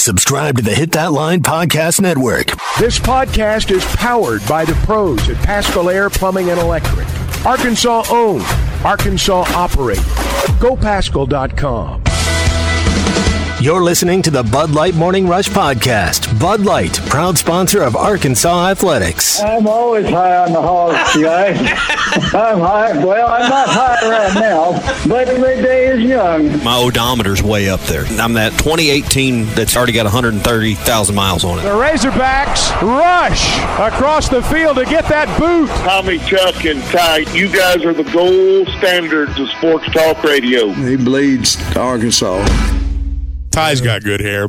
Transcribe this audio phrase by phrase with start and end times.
[0.00, 2.46] Subscribe to the Hit That Line Podcast Network.
[2.78, 7.06] This podcast is powered by the pros at Paschal Air Plumbing and Electric.
[7.44, 8.42] Arkansas owned,
[8.82, 10.02] Arkansas operated.
[10.58, 12.02] GoPaschal.com.
[13.62, 16.29] You're listening to the Bud Light Morning Rush Podcast.
[16.40, 19.42] Bud Light, proud sponsor of Arkansas Athletics.
[19.42, 21.58] I'm always high on the hog, guys.
[22.34, 23.04] I'm high.
[23.04, 24.72] Well, I'm not high right now,
[25.06, 26.64] but the day is young.
[26.64, 28.06] My odometer's way up there.
[28.18, 31.62] I'm that 2018 that's already got 130,000 miles on it.
[31.62, 35.68] The Razorbacks rush across the field to get that boot.
[35.68, 40.72] Tommy, Chuck, and Ty, you guys are the gold standards of sports talk radio.
[40.72, 42.42] He bleeds Arkansas.
[43.50, 44.48] Ty's got good hair.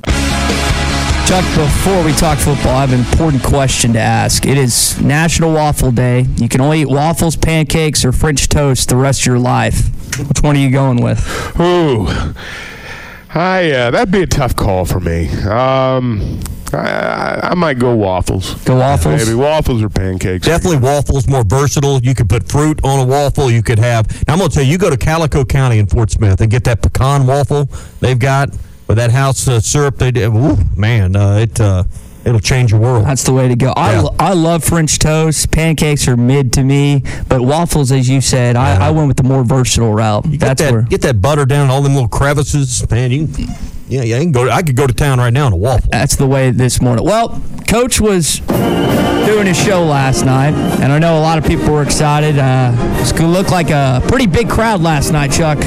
[1.32, 4.46] Chuck, before we talk football, I have an important question to ask.
[4.46, 6.26] It is National Waffle Day.
[6.36, 9.88] You can only eat waffles, pancakes, or French toast the rest of your life.
[10.28, 11.26] Which one are you going with?
[11.58, 12.06] Ooh,
[13.34, 15.30] I uh, that'd be a tough call for me.
[15.44, 16.42] Um,
[16.74, 18.56] I, I, I might go waffles.
[18.66, 19.26] Go waffles?
[19.26, 20.46] Maybe waffles or pancakes.
[20.46, 22.02] Definitely waffles more versatile.
[22.02, 23.50] You could put fruit on a waffle.
[23.50, 24.06] You could have.
[24.28, 26.52] Now I'm going to tell you, you go to Calico County in Fort Smith and
[26.52, 27.70] get that pecan waffle
[28.02, 28.50] they've got
[28.92, 29.98] with that house uh, syrup.
[29.98, 30.36] They do.
[30.36, 31.86] Ooh, man, uh, it uh,
[32.26, 33.06] it'll change your world.
[33.06, 33.72] That's the way to go.
[33.72, 34.08] I, Yeah.
[34.20, 35.50] I love French toast.
[35.50, 39.24] Pancakes are mid to me, but waffles, as you said, I, I went with the
[39.24, 40.30] more versatile route.
[40.30, 40.82] Get That's that where.
[40.82, 43.12] get that butter down all them little crevices, man.
[43.12, 43.46] You can,
[43.88, 44.18] yeah, yeah.
[44.18, 44.50] You can go.
[44.50, 45.90] I could go to town right now on a waffle.
[45.90, 47.06] That's the way this morning.
[47.06, 51.72] Well, Coach was doing his show last night, and I know a lot of people
[51.72, 52.38] were excited.
[52.38, 55.60] Uh, it's going to look like a pretty big crowd last night, Chuck.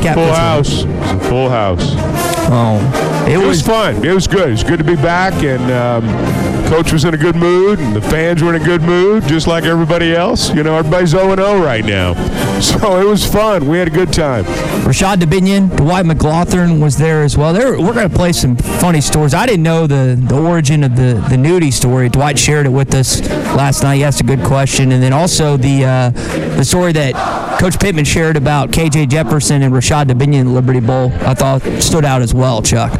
[0.00, 0.84] Cat Full house.
[0.84, 2.29] It was a full house.
[2.52, 4.04] Oh, it It was was fun.
[4.04, 4.48] It was good.
[4.48, 7.94] It was good to be back, and um, coach was in a good mood, and
[7.94, 10.54] the fans were in a good mood, just like everybody else.
[10.54, 12.14] You know, everybody's 0 0 right now,
[12.60, 13.66] so it was fun.
[13.68, 14.44] We had a good time.
[14.84, 17.52] Rashod Dubinion, Dwight McGlothern was there as well.
[17.52, 19.34] There, we're going to play some funny stories.
[19.34, 22.08] I didn't know the, the origin of the, the nudie story.
[22.08, 23.20] Dwight shared it with us
[23.54, 23.96] last night.
[23.96, 24.92] He asked a good question.
[24.92, 26.10] And then also the uh,
[26.56, 27.14] the story that
[27.60, 32.22] Coach Pittman shared about KJ Jefferson and Rashad in Liberty Bowl, I thought stood out
[32.22, 32.90] as well, Chuck.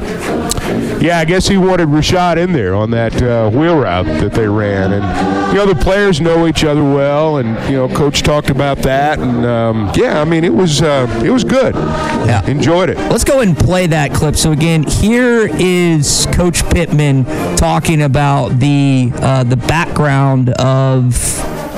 [1.00, 4.46] Yeah, I guess he wanted Rashod in there on that uh, wheel route that they
[4.46, 8.50] ran, and you know the players know each other well, and you know coach talked
[8.50, 11.74] about that, and um, yeah, I mean it was uh, it was good.
[11.74, 12.44] Yeah.
[12.46, 12.98] enjoyed it.
[12.98, 14.36] Let's go and play that clip.
[14.36, 17.24] So again, here is Coach Pittman
[17.56, 21.16] talking about the uh, the background of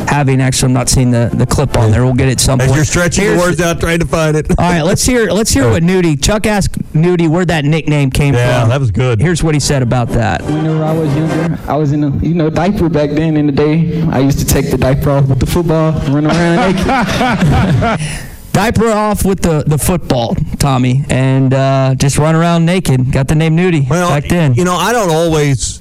[0.08, 0.40] having.
[0.40, 2.04] Actually, I'm not seeing the, the clip on there.
[2.04, 2.76] We'll get it some As point.
[2.76, 4.50] you're stretching Here's- the words out, trying to find it.
[4.50, 8.34] All right, let's hear let's hear what Nudie Chuck asked Nudie where that nickname came
[8.34, 8.68] Yeah, from.
[8.70, 9.20] Yeah, that was good.
[9.20, 10.42] Here's what he said about that.
[10.42, 13.52] Whenever I was younger, I was in a you know diaper back then in the
[13.52, 14.02] day.
[14.10, 18.00] I used to take the diaper off with the football, run around naked.
[18.52, 23.10] Diaper off with the, the football, Tommy, and uh, just run around naked.
[23.10, 24.52] Got the name Nudie Well, back then.
[24.52, 25.80] you know, I don't always,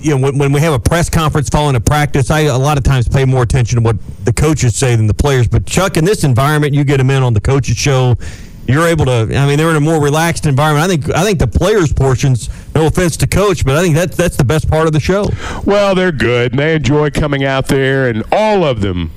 [0.00, 2.78] you know, when, when we have a press conference following a practice, I a lot
[2.78, 5.48] of times pay more attention to what the coaches say than the players.
[5.48, 8.16] But Chuck, in this environment, you get them in on the coaches show.
[8.66, 9.36] You're able to.
[9.36, 10.84] I mean, they're in a more relaxed environment.
[10.84, 11.16] I think.
[11.16, 12.48] I think the players' portions.
[12.74, 15.28] No offense to coach, but I think that's that's the best part of the show.
[15.64, 19.10] Well, they're good, and they enjoy coming out there, and all of them.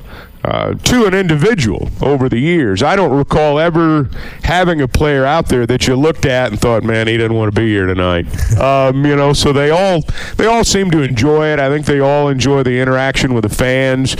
[0.45, 2.83] Uh, to an individual over the years.
[2.83, 4.11] I don't recall ever
[4.43, 7.51] having a player out there that you looked at and thought, "Man, he doesn't want
[7.51, 8.27] to be here tonight."
[8.59, 10.03] um, you know, so they all
[10.37, 11.57] they all seem to enjoy it.
[11.57, 14.15] I think they all enjoy the interaction with the fans.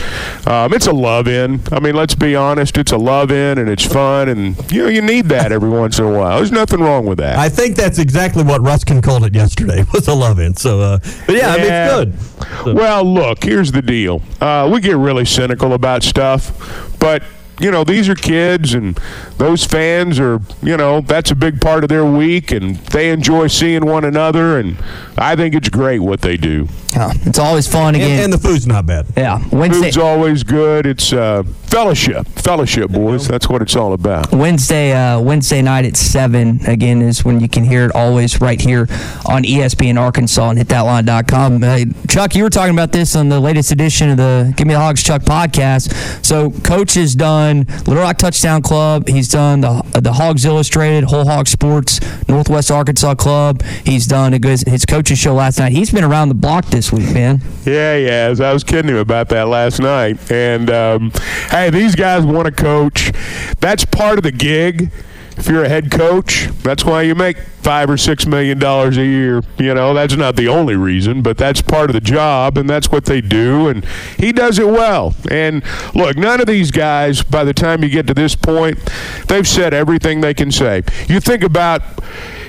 [0.48, 1.62] Um, it's a love in.
[1.72, 4.90] I mean, let's be honest, it's a love in, and it's fun, and you know,
[4.90, 6.38] you need that every once in a while.
[6.38, 7.38] There's nothing wrong with that.
[7.38, 9.84] I think that's exactly what Ruskin called it yesterday.
[9.94, 10.56] Was a love in.
[10.56, 10.98] So, uh,
[11.28, 12.34] but yeah, I mean, it's
[12.64, 12.76] good.
[12.76, 14.24] Well, look, here's the deal.
[14.42, 17.24] Uh, we get really cynical about stuff, but
[17.60, 19.00] you know these are kids, and
[19.38, 23.48] those fans are you know that's a big part of their week, and they enjoy
[23.48, 24.78] seeing one another, and
[25.18, 26.68] I think it's great what they do.
[26.92, 28.12] Yeah, it's always fun again.
[28.12, 29.08] And, and the food's not bad.
[29.18, 29.86] Yeah, Wednesday.
[29.86, 30.86] Food's always good.
[30.86, 33.28] It's uh, fellowship, fellowship, boys.
[33.28, 34.32] That's what it's all about.
[34.32, 37.96] Wednesday, uh, Wednesday night at seven again is when you can hear it.
[37.96, 38.88] Always right here
[39.26, 41.64] on ESPN Arkansas and hitthatline.com.
[41.64, 44.74] Uh, Chuck, you were talking about this on the latest edition of the Give Me
[44.74, 46.26] the Hogs Chuck podcast.
[46.26, 49.08] So, Coach has done Little Rock Touchdown Club.
[49.08, 53.64] He's done the the Hogs Illustrated, Whole Hog Sports, Northwest Arkansas Club.
[53.84, 55.72] He's done a good his coaching show last night.
[55.72, 57.42] He's been around the block this week, man.
[57.66, 58.34] Yeah, yeah.
[58.40, 60.32] I was kidding him about that last night.
[60.32, 61.12] And um,
[61.50, 63.12] hey, these guys want to coach.
[63.60, 64.92] That's part of the gig.
[65.38, 69.06] If you're a head coach, that's why you make five or six million dollars a
[69.06, 69.42] year.
[69.58, 72.90] You know, that's not the only reason, but that's part of the job, and that's
[72.90, 73.68] what they do.
[73.68, 73.84] And
[74.18, 75.14] he does it well.
[75.30, 78.80] And look, none of these guys, by the time you get to this point,
[79.28, 80.84] they've said everything they can say.
[81.08, 81.82] You think about,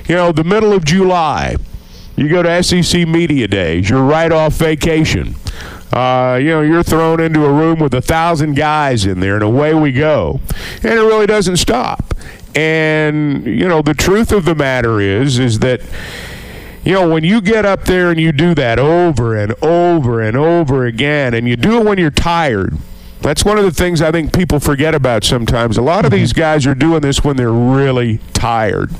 [0.08, 1.56] you know, the middle of July.
[2.16, 3.90] You go to SEC Media Days.
[3.90, 5.34] You're right off vacation.
[5.92, 9.42] Uh, you know, you're thrown into a room with a thousand guys in there, and
[9.42, 10.40] away we go.
[10.82, 12.14] And it really doesn't stop.
[12.56, 15.82] And you know, the truth of the matter is, is that
[16.86, 20.36] you know, when you get up there and you do that over and over and
[20.36, 22.78] over again, and you do it when you're tired.
[23.22, 25.76] That's one of the things I think people forget about sometimes.
[25.78, 28.90] A lot of these guys are doing this when they're really tired.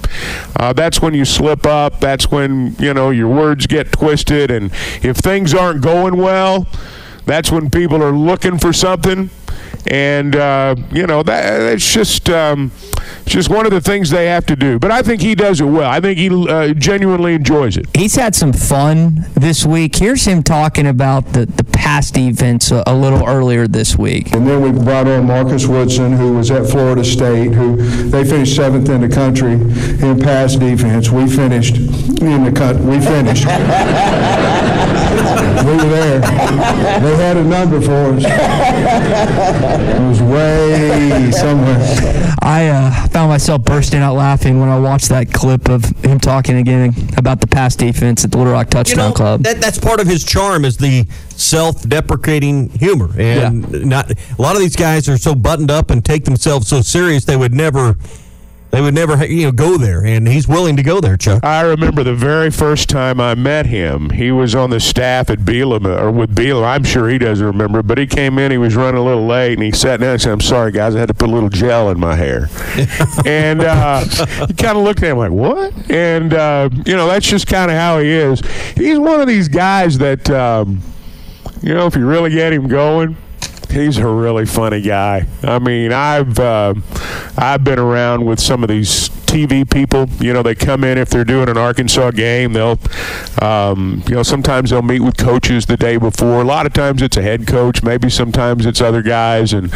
[0.58, 2.00] Uh, that's when you slip up.
[2.00, 4.50] That's when, you know, your words get twisted.
[4.50, 4.72] And
[5.02, 6.66] if things aren't going well,
[7.24, 9.30] that's when people are looking for something.
[9.88, 12.72] And, uh, you know, that, that's just, um,
[13.26, 14.78] just one of the things they have to do.
[14.78, 15.90] But I think he does it well.
[15.90, 17.86] I think he uh, genuinely enjoys it.
[17.94, 19.96] He's had some fun this week.
[19.96, 24.32] Here's him talking about the, the pass defense a, a little earlier this week.
[24.32, 27.76] And then we brought on Marcus Woodson, who was at Florida State, who
[28.10, 31.10] they finished seventh in the country in pass defense.
[31.10, 32.76] We finished in the cut.
[32.76, 33.46] We finished.
[35.16, 36.20] we were there.
[36.20, 38.24] They had a number for us.
[39.96, 42.34] It was way somewhere.
[42.42, 46.56] I uh, found myself bursting out laughing when I watched that clip of him talking
[46.58, 49.42] again about the pass defense at the Little Rock Touchdown you know, Club.
[49.42, 53.84] That, that's part of his charm is the self-deprecating humor, and yeah.
[53.84, 57.24] not a lot of these guys are so buttoned up and take themselves so serious
[57.24, 57.96] they would never.
[58.70, 61.44] They would never, you know, go there, and he's willing to go there, Chuck.
[61.44, 64.10] I remember the very first time I met him.
[64.10, 66.66] He was on the staff at Bielema, or with Bielema.
[66.66, 68.50] I'm sure he doesn't remember, but he came in.
[68.50, 70.96] He was running a little late, and he sat down and said, "I'm sorry, guys,
[70.96, 72.48] I had to put a little gel in my hair."
[73.26, 74.00] and uh,
[74.46, 77.70] he kind of looked at him like, "What?" And uh, you know, that's just kind
[77.70, 78.40] of how he is.
[78.74, 80.82] He's one of these guys that, um,
[81.62, 83.16] you know, if you really get him going
[83.70, 85.26] he's a really funny guy.
[85.42, 86.74] I mean, I've uh,
[87.36, 90.06] I've been around with some of these TV people.
[90.20, 92.52] You know, they come in if they're doing an Arkansas game.
[92.52, 92.78] They'll,
[93.42, 96.40] um, you know, sometimes they'll meet with coaches the day before.
[96.40, 97.82] A lot of times it's a head coach.
[97.82, 99.52] Maybe sometimes it's other guys.
[99.52, 99.72] And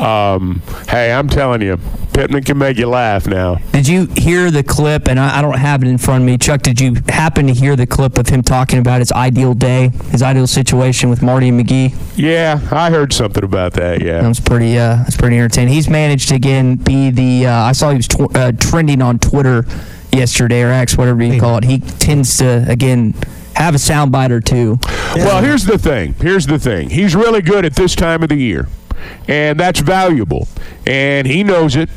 [0.00, 1.78] um, hey, I'm telling you,
[2.12, 3.56] Pittman can make you laugh now.
[3.72, 5.08] Did you hear the clip?
[5.08, 6.62] And I, I don't have it in front of me, Chuck.
[6.62, 10.22] Did you happen to hear the clip of him talking about his ideal day, his
[10.22, 11.94] ideal situation with Marty and McGee?
[12.16, 14.00] Yeah, I heard something about that.
[14.00, 14.78] Yeah, that was pretty.
[14.78, 15.74] Uh, that's pretty entertaining.
[15.74, 17.46] He's managed to again be the.
[17.46, 19.64] Uh, I saw he was tw- uh, trending on Twitter
[20.12, 21.64] yesterday or X, whatever you call it.
[21.64, 23.14] He tends to again
[23.54, 24.78] have a soundbite or two.
[25.14, 26.14] Well, here's the thing.
[26.14, 26.90] Here's the thing.
[26.90, 28.68] He's really good at this time of the year,
[29.28, 30.48] and that's valuable,
[30.86, 31.88] and he knows it.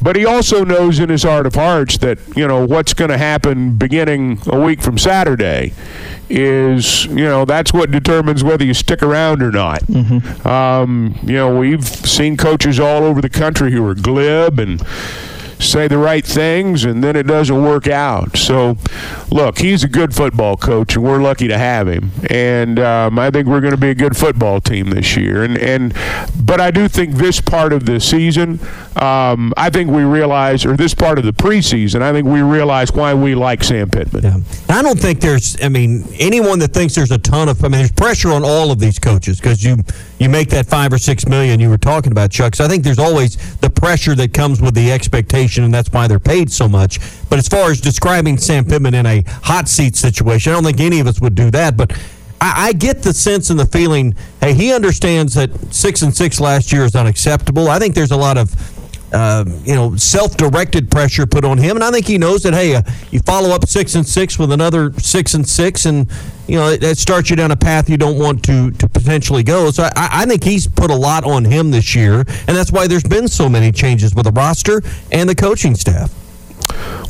[0.00, 3.18] But he also knows in his heart of hearts that you know what's going to
[3.18, 5.72] happen beginning a week from Saturday
[6.30, 9.82] is you know that's what determines whether you stick around or not.
[9.82, 10.46] Mm-hmm.
[10.46, 14.80] Um, you know we've seen coaches all over the country who are glib and
[15.58, 18.36] say the right things and then it doesn't work out.
[18.36, 18.76] So,
[19.30, 22.10] look, he's a good football coach and we're lucky to have him.
[22.30, 25.44] And um, I think we're going to be a good football team this year.
[25.44, 25.94] And and
[26.38, 28.60] but I do think this part of the season,
[28.96, 32.92] um, I think we realize, or this part of the preseason, I think we realize
[32.92, 34.24] why we like Sam Pittman.
[34.24, 34.38] Yeah.
[34.68, 37.78] I don't think there's, I mean, anyone that thinks there's a ton of, I mean,
[37.78, 39.78] there's pressure on all of these coaches because you
[40.18, 42.56] you make that five or six million you were talking about, Chuck.
[42.56, 46.06] So I think there's always the pressure that comes with the expectation, and that's why
[46.06, 47.00] they're paid so much.
[47.30, 50.80] But as far as describing Sam Pittman in a hot seat situation, I don't think
[50.80, 51.76] any of us would do that.
[51.76, 51.92] But
[52.40, 56.40] I, I get the sense and the feeling, hey, he understands that six and six
[56.40, 57.68] last year is unacceptable.
[57.68, 58.54] I think there's a lot of
[59.12, 62.54] uh, you know, self-directed pressure put on him, and I think he knows that.
[62.54, 66.10] Hey, uh, you follow up six and six with another six and six, and
[66.46, 69.70] you know it starts you down a path you don't want to to potentially go.
[69.70, 72.86] So I, I think he's put a lot on him this year, and that's why
[72.86, 76.12] there's been so many changes with the roster and the coaching staff.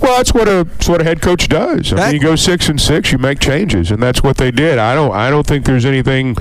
[0.01, 1.93] Well, that's what a that's what a head coach does.
[1.93, 4.79] I mean, you go six and six, you make changes, and that's what they did.
[4.79, 6.37] I don't I don't think there's anything,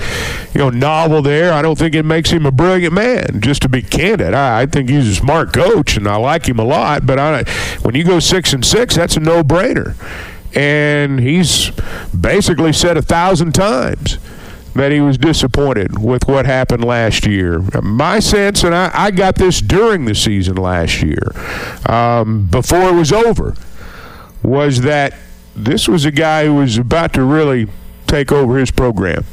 [0.53, 1.51] you know, novel there.
[1.51, 3.41] I don't think it makes him a brilliant man.
[3.41, 6.59] Just to be candid, I, I think he's a smart coach, and I like him
[6.59, 7.05] a lot.
[7.05, 7.43] But I,
[7.81, 9.95] when you go six and six, that's a no brainer,
[10.55, 11.71] and he's
[12.12, 14.19] basically said a thousand times
[14.77, 17.60] that he was disappointed with what happened last year.
[17.81, 21.31] My sense, and I, I got this during the season last year,
[21.86, 23.55] um, before it was over,
[24.43, 25.13] was that
[25.55, 27.67] this was a guy who was about to really
[28.05, 29.25] take over his program.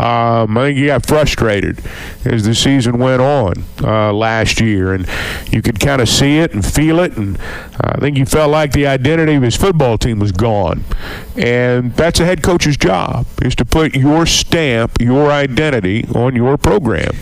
[0.00, 1.78] Um, I think he got frustrated
[2.24, 3.52] as the season went on
[3.82, 5.06] uh, last year, and
[5.50, 7.18] you could kind of see it and feel it.
[7.18, 7.36] And
[7.78, 10.84] I think he felt like the identity of his football team was gone.
[11.36, 16.56] And that's a head coach's job is to put your stamp, your identity on your
[16.56, 17.12] program.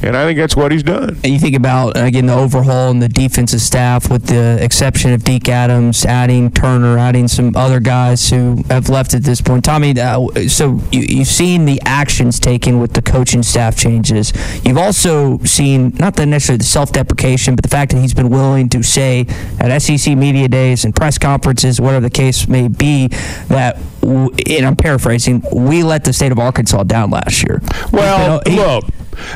[0.00, 1.18] And I think that's what he's done.
[1.24, 5.24] And you think about again the overhaul and the defensive staff, with the exception of
[5.24, 9.64] Deke Adams, adding Turner, adding some other guys who have left at this point.
[9.64, 11.80] Tommy, uh, so you, you've seen the
[12.28, 14.32] actions taken with the coaching staff changes.
[14.64, 18.68] You've also seen not the necessarily the self-deprecation, but the fact that he's been willing
[18.70, 19.26] to say
[19.58, 23.08] at SEC media days and press conferences, whatever the case may be,
[23.48, 27.60] that and I'm paraphrasing, we let the state of Arkansas down last year.
[27.92, 28.84] Well, he, look,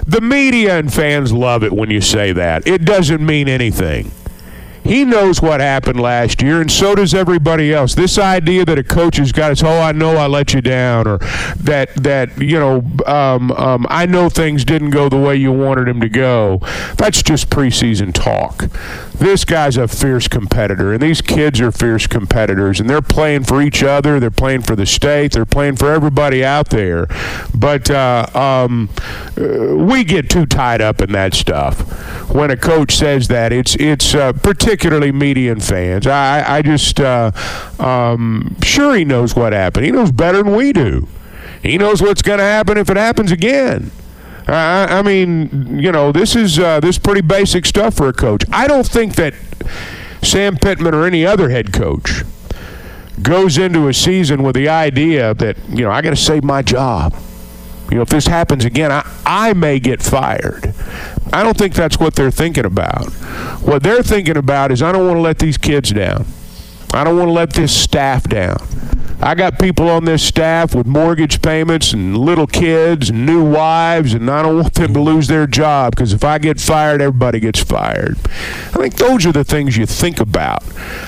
[0.07, 2.67] the media and fans love it when you say that.
[2.67, 4.11] It doesn't mean anything.
[4.85, 7.95] He knows what happened last year, and so does everybody else.
[7.95, 11.07] This idea that a coach has got his, oh, I know I let you down,
[11.07, 11.19] or
[11.57, 15.87] that that you know, um, um, I know things didn't go the way you wanted
[15.87, 16.61] them to go.
[16.97, 18.65] That's just preseason talk.
[19.19, 23.63] This guy's a fierce competitor, and these kids are fierce competitors, and they're playing for
[23.63, 24.19] each other.
[24.19, 25.33] They're playing for the state.
[25.33, 27.07] They're playing for everybody out there.
[27.55, 28.89] But uh, um,
[29.37, 31.81] uh, we get too tied up in that stuff.
[32.33, 36.07] When a coach says that, it's it's uh, particularly media and fans.
[36.07, 37.31] I, I just, uh,
[37.79, 39.85] um, sure, he knows what happened.
[39.85, 41.09] He knows better than we do.
[41.63, 43.93] He knows what's going to happen if it happens again.
[44.53, 48.45] I, I mean, you know, this is uh, this pretty basic stuff for a coach.
[48.53, 49.35] I don't think that
[50.23, 52.23] Sam Pittman or any other head coach
[53.23, 56.63] goes into a season with the idea that you know I got to save my
[56.63, 57.15] job.
[57.91, 60.75] You know, if this happens again, I, I may get fired.
[61.33, 63.13] I don't think that's what they're thinking about.
[63.63, 66.27] What they're thinking about is I don't want to let these kids down.
[66.95, 68.57] I don't want to let this staff down.
[69.25, 74.15] I got people on this staff with mortgage payments and little kids and new wives,
[74.15, 77.39] and I don't want them to lose their job because if I get fired, everybody
[77.39, 78.19] gets fired.
[78.25, 80.65] I think those are the things you think about.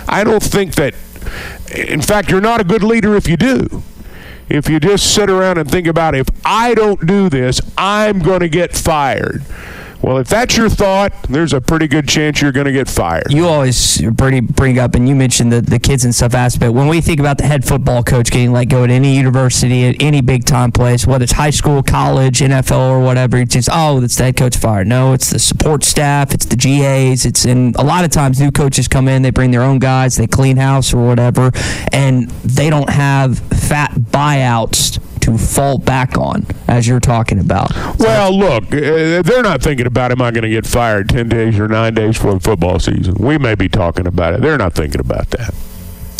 [0.06, 0.94] I don't think that,
[1.75, 3.83] in fact, you're not a good leader if you do
[4.49, 8.40] if you just sit around and think about if I don't do this, I'm going
[8.40, 9.42] to get fired.
[10.05, 13.33] Well, if that's your thought, there's a pretty good chance you're going to get fired.
[13.33, 16.75] You always bring up, and you mentioned the, the kids and stuff aspect.
[16.75, 19.97] When we think about the head football coach getting let go at any university, at
[20.01, 24.03] any big time place, whether it's high school, college, NFL, or whatever, it's just, oh,
[24.03, 24.87] it's the head coach fired.
[24.89, 28.51] No, it's the support staff, it's the GAs, it's, and a lot of times new
[28.51, 31.51] coaches come in, they bring their own guys, they clean house or whatever,
[31.95, 37.73] and they don't have fat buyouts to fall back on, as you're talking about.
[37.73, 41.28] So well, look, uh, they're not thinking about am I going to get fired 10
[41.28, 43.14] days or nine days for the football season.
[43.14, 44.40] We may be talking about it.
[44.43, 45.54] They're not thinking about that.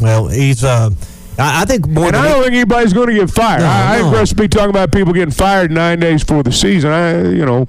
[0.01, 0.65] Well, he's.
[0.65, 0.91] Uh,
[1.37, 2.07] I think more.
[2.07, 3.61] And I don't think anybody's going to get fired.
[3.61, 4.21] No, I, no.
[4.21, 6.93] I think be talking about people getting fired nine days for the season.
[6.93, 7.67] I, you know,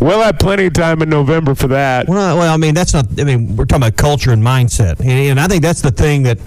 [0.00, 2.08] we'll have plenty of time in November for that.
[2.08, 3.06] Well, well, I mean, that's not.
[3.20, 6.22] I mean, we're talking about culture and mindset, and, and I think that's the thing
[6.22, 6.38] that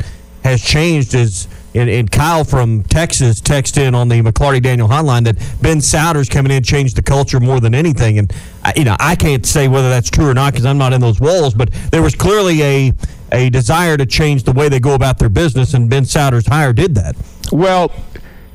[0.43, 5.25] has changed is and, and Kyle from Texas texted in on the McLarty Daniel hotline
[5.25, 8.17] that Ben Sowders coming in changed the culture more than anything.
[8.17, 10.93] And I, you know, I can't say whether that's true or not because I'm not
[10.93, 11.53] in those walls.
[11.53, 12.93] But there was clearly a
[13.31, 16.73] a desire to change the way they go about their business, and Ben Sowders hire
[16.73, 17.15] did that.
[17.51, 17.91] Well.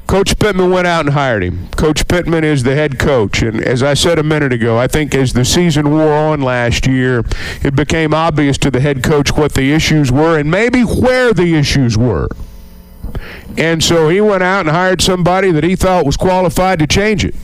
[0.06, 1.68] Coach Pittman went out and hired him.
[1.76, 3.42] Coach Pittman is the head coach.
[3.42, 6.88] And as I said a minute ago, I think as the season wore on last
[6.88, 7.22] year,
[7.62, 11.54] it became obvious to the head coach what the issues were and maybe where the
[11.54, 12.26] issues were.
[13.56, 17.24] And so he went out and hired somebody that he thought was qualified to change
[17.24, 17.34] it.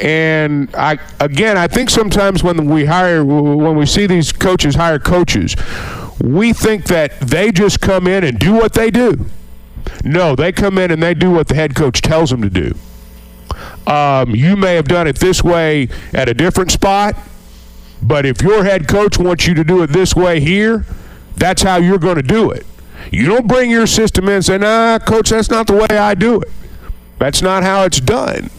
[0.00, 4.98] And I again, I think sometimes when we hire when we see these coaches hire
[4.98, 5.56] coaches,
[6.22, 9.26] we think that they just come in and do what they do.
[10.04, 12.74] No, they come in and they do what the head coach tells them to do.
[13.86, 17.16] Um, you may have done it this way at a different spot,
[18.02, 20.86] but if your head coach wants you to do it this way here,
[21.36, 22.66] that's how you're going to do it.
[23.10, 26.14] You don't bring your system in and say, nah, coach, that's not the way I
[26.14, 26.48] do it.
[27.18, 28.50] That's not how it's done.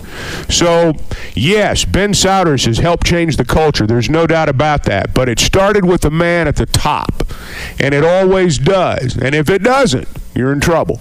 [0.50, 0.94] So,
[1.34, 3.86] yes, Ben Sowders has helped change the culture.
[3.86, 5.14] There's no doubt about that.
[5.14, 7.24] But it started with the man at the top
[7.80, 9.18] and it always does.
[9.18, 11.00] And if it doesn't, you're in trouble.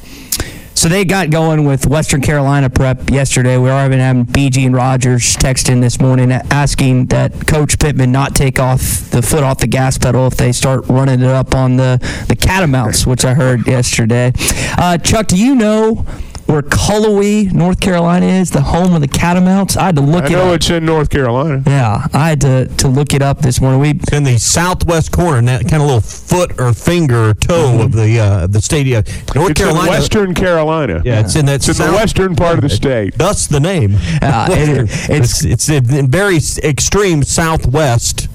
[0.74, 3.56] So they got going with Western Carolina prep yesterday.
[3.56, 8.58] We are having BG and Rogers texting this morning asking that Coach Pittman not take
[8.58, 11.98] off the foot off the gas pedal if they start running it up on the,
[12.28, 14.32] the catamounts, which I heard yesterday.
[14.76, 16.04] Uh, Chuck, do you know
[16.46, 19.76] where Cullowhee, North Carolina is, the home of the Catamounts.
[19.76, 20.56] I had to look I it know up.
[20.56, 21.62] it's in North Carolina.
[21.66, 23.80] Yeah, I had to, to look it up this morning.
[23.80, 27.34] We It's in the southwest corner, in that kind of little foot or finger or
[27.34, 29.04] toe of the uh, the stadium.
[29.34, 29.86] North it's Carolina.
[29.86, 31.02] in Western Carolina.
[31.04, 33.16] Yeah, it's in that It's in the western part of the state.
[33.16, 33.94] Thus the name.
[34.22, 34.88] Uh, it- Western.
[35.16, 38.28] it's it's in very extreme southwest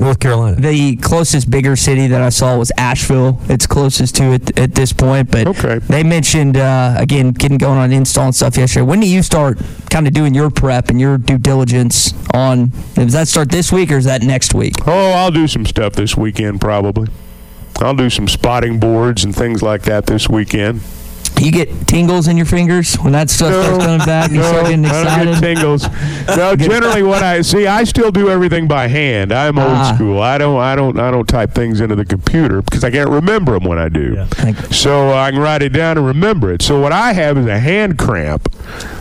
[0.00, 0.56] North Carolina.
[0.56, 3.38] The closest bigger city that I saw was Asheville.
[3.48, 5.30] It's closest to it at this point.
[5.30, 5.78] But Okay.
[5.78, 8.82] they mentioned uh, again getting going on install and stuff yesterday.
[8.86, 9.58] When do you start
[9.90, 12.72] kind of doing your prep and your due diligence on?
[12.94, 14.72] Does that start this week or is that next week?
[14.86, 17.08] Oh, I'll do some stuff this weekend probably.
[17.80, 20.80] I'll do some spotting boards and things like that this weekend.
[21.40, 24.30] You get tingles in your fingers when that stuff starts coming back.
[24.30, 25.08] You no, start getting excited.
[25.08, 25.40] I don't excited.
[25.40, 26.36] get tingles.
[26.36, 29.32] No, generally what I see, I still do everything by hand.
[29.32, 29.94] I'm old Ah.
[29.94, 30.20] school.
[30.20, 33.52] I don't, I don't, I don't type things into the computer because I can't remember
[33.58, 34.26] them when I do.
[34.70, 36.60] So I can write it down and remember it.
[36.62, 38.52] So what I have is a hand cramp.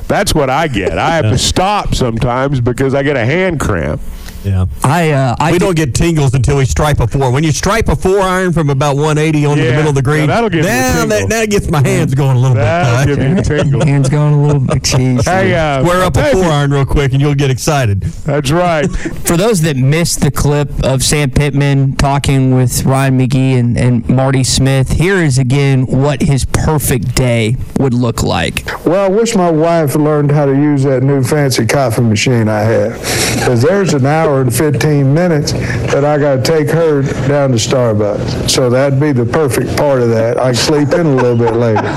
[0.08, 0.98] That's what I get.
[0.98, 4.02] I have to stop sometimes because I get a hand cramp.
[4.44, 4.66] Yeah.
[4.84, 7.32] I uh, I we don't get tingles until we stripe a four.
[7.32, 10.28] When you stripe a four iron from about 180 onto the middle of the green,
[10.28, 11.10] that'll give me a now tingle.
[11.20, 13.20] that, that gets my hands going a little That'll bit.
[13.20, 13.86] give me a tingle.
[13.86, 14.62] Hands going a little.
[14.62, 15.24] Jeez.
[15.30, 18.02] Hey, uh, Square up a hey, four iron real quick and you'll get excited.
[18.02, 18.90] That's right.
[19.26, 24.08] For those that missed the clip of Sam Pittman talking with Ryan McGee and, and
[24.10, 28.66] Marty Smith, here is again what his perfect day would look like.
[28.86, 32.62] Well, I wish my wife learned how to use that new fancy coffee machine I
[32.62, 32.94] have.
[33.36, 37.58] Because there's an hour and 15 minutes that I got to take her down to
[37.58, 38.50] Starbucks.
[38.50, 40.38] So that'd be the perfect part of that.
[40.38, 41.88] I sleep in a little bit later.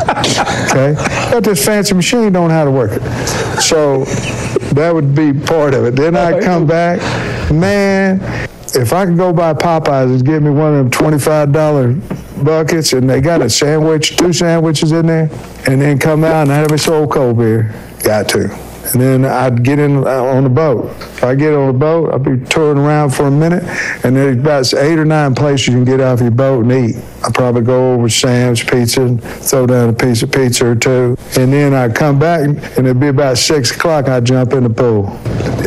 [0.71, 0.95] Okay?
[1.31, 3.03] But this fancy machine don't know how to work it.
[3.61, 4.05] So
[4.75, 5.97] that would be part of it.
[5.97, 7.01] Then I come back,
[7.53, 8.21] man,
[8.75, 13.09] if I could go buy Popeyes and get me one of them $25 buckets and
[13.09, 15.31] they got a sandwich, two sandwiches in there,
[15.67, 18.72] and then come out and have a soul cold beer, got to.
[18.93, 20.91] And then I'd get in uh, on the boat.
[21.01, 23.63] If I get on the boat, I'd be touring around for a minute,
[24.05, 27.03] and there's about eight or nine places you can get off your boat and eat.
[27.25, 30.75] I'd probably go over to Sam's Pizza and throw down a piece of pizza or
[30.75, 31.17] two.
[31.39, 34.71] And then I'd come back, and it'd be about six o'clock, I'd jump in the
[34.71, 35.07] pool.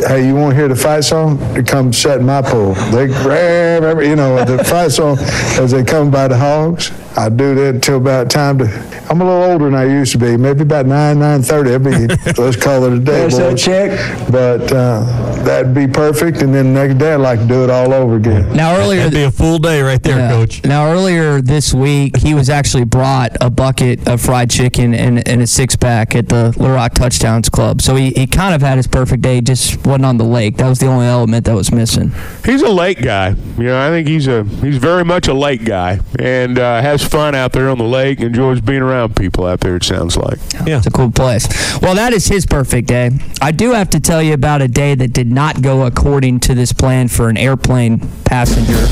[0.06, 1.38] Hey, you want to hear the fight song?
[1.54, 2.74] They come set in my pool.
[2.92, 5.18] They grab, you know, the fight song
[5.58, 6.92] as they come by the hogs.
[7.16, 8.64] I do that until about time to.
[9.08, 10.36] I'm a little older than I used to be.
[10.36, 11.72] Maybe about nine, nine thirty.
[11.72, 11.90] I'll be.
[12.36, 13.64] let's call it a day, There's that boys.
[13.64, 14.30] check.
[14.30, 15.00] But uh,
[15.44, 16.42] that'd be perfect.
[16.42, 18.52] And then the next day, I'd like to do it all over again.
[18.54, 20.30] Now earlier That'd be a full day right there, Yeah.
[20.30, 20.62] coach.
[20.64, 25.40] Now, earlier this week, he was actually brought a bucket of fried chicken and, and
[25.42, 27.80] a six pack at the Little Rock Touchdowns Club.
[27.80, 30.56] So he, he kind of had his perfect day, just wasn't on the lake.
[30.58, 32.12] That was the only element that was missing.
[32.44, 33.30] He's a lake guy.
[33.56, 37.05] You know, I think he's a he's very much a lake guy and uh, has
[37.08, 38.20] fun out there on the lake.
[38.20, 39.76] Enjoys being around people out there.
[39.76, 40.38] It sounds like.
[40.66, 40.78] Yeah.
[40.78, 41.46] It's a cool place.
[41.80, 43.10] Well, that is his perfect day.
[43.40, 46.54] I do have to tell you about a day that did not go according to
[46.54, 48.86] this plan for an airplane passenger.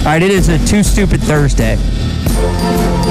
[0.00, 1.76] All right, it is a Too Stupid Thursday.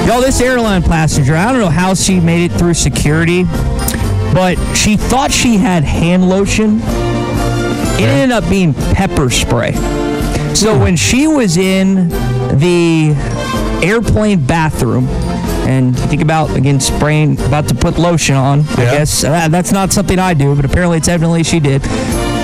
[0.06, 3.44] Y'all, this airline passenger, I don't know how she made it through security,
[4.34, 6.80] but she thought she had hand lotion.
[8.00, 9.72] It ended up being pepper spray.
[10.54, 13.14] So when she was in the
[13.82, 15.06] airplane bathroom,
[15.68, 18.60] and think about again spraying, about to put lotion on.
[18.70, 21.82] I guess uh, that's not something I do, but apparently it's evidently she did.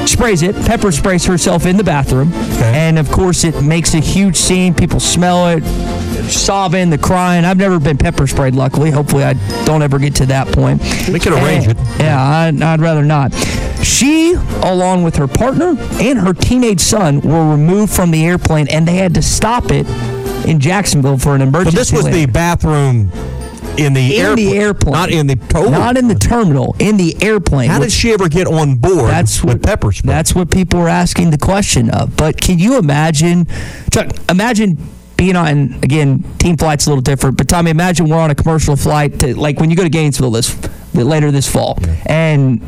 [0.09, 4.37] Sprays it, pepper sprays herself in the bathroom, and of course it makes a huge
[4.37, 4.72] scene.
[4.72, 5.64] People smell it,
[6.31, 7.44] sobbing, the crying.
[7.44, 8.90] I've never been pepper sprayed, luckily.
[8.92, 9.33] Hopefully, I
[9.64, 10.81] don't ever get to that point.
[11.12, 11.85] We could arrange And- it.
[11.99, 13.35] Yeah, I'd, I'd rather not.
[13.83, 18.87] She, along with her partner and her teenage son, were removed from the airplane, and
[18.87, 19.87] they had to stop it
[20.46, 21.76] in Jacksonville for an So emergency.
[21.76, 23.11] this was the bathroom
[23.78, 24.37] in the in airplane.
[24.37, 25.68] the airplane, Not in the oh.
[25.68, 27.68] not in the terminal, in the airplane.
[27.68, 30.09] How did she ever get on board That's with what- pepper spray?
[30.12, 32.16] That's what people were asking the question of.
[32.16, 33.46] But can you imagine,
[33.92, 34.09] Chuck?
[34.30, 34.78] Imagine
[35.18, 36.24] being on again.
[36.38, 39.61] Team flight's a little different, but Tommy, imagine we're on a commercial flight to like
[39.61, 40.56] when you go to Gainesville this
[40.94, 42.61] later this fall, and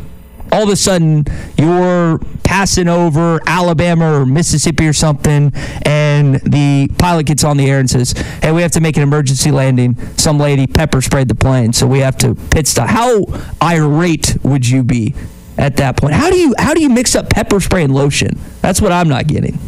[0.52, 1.24] all of a sudden
[1.56, 7.78] you're passing over Alabama or Mississippi or something, and the pilot gets on the air
[7.78, 9.96] and says, "Hey, we have to make an emergency landing.
[10.16, 13.24] Some lady pepper sprayed the plane, so we have to pit stop." How
[13.62, 15.14] irate would you be
[15.58, 16.14] at that point?
[16.14, 18.38] How do you how do you mix up pepper spray and lotion?
[18.62, 19.58] That's what I'm not getting.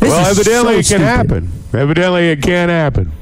[0.00, 1.00] well, evidently so it can stupid.
[1.02, 1.52] happen.
[1.72, 3.12] Evidently it can happen.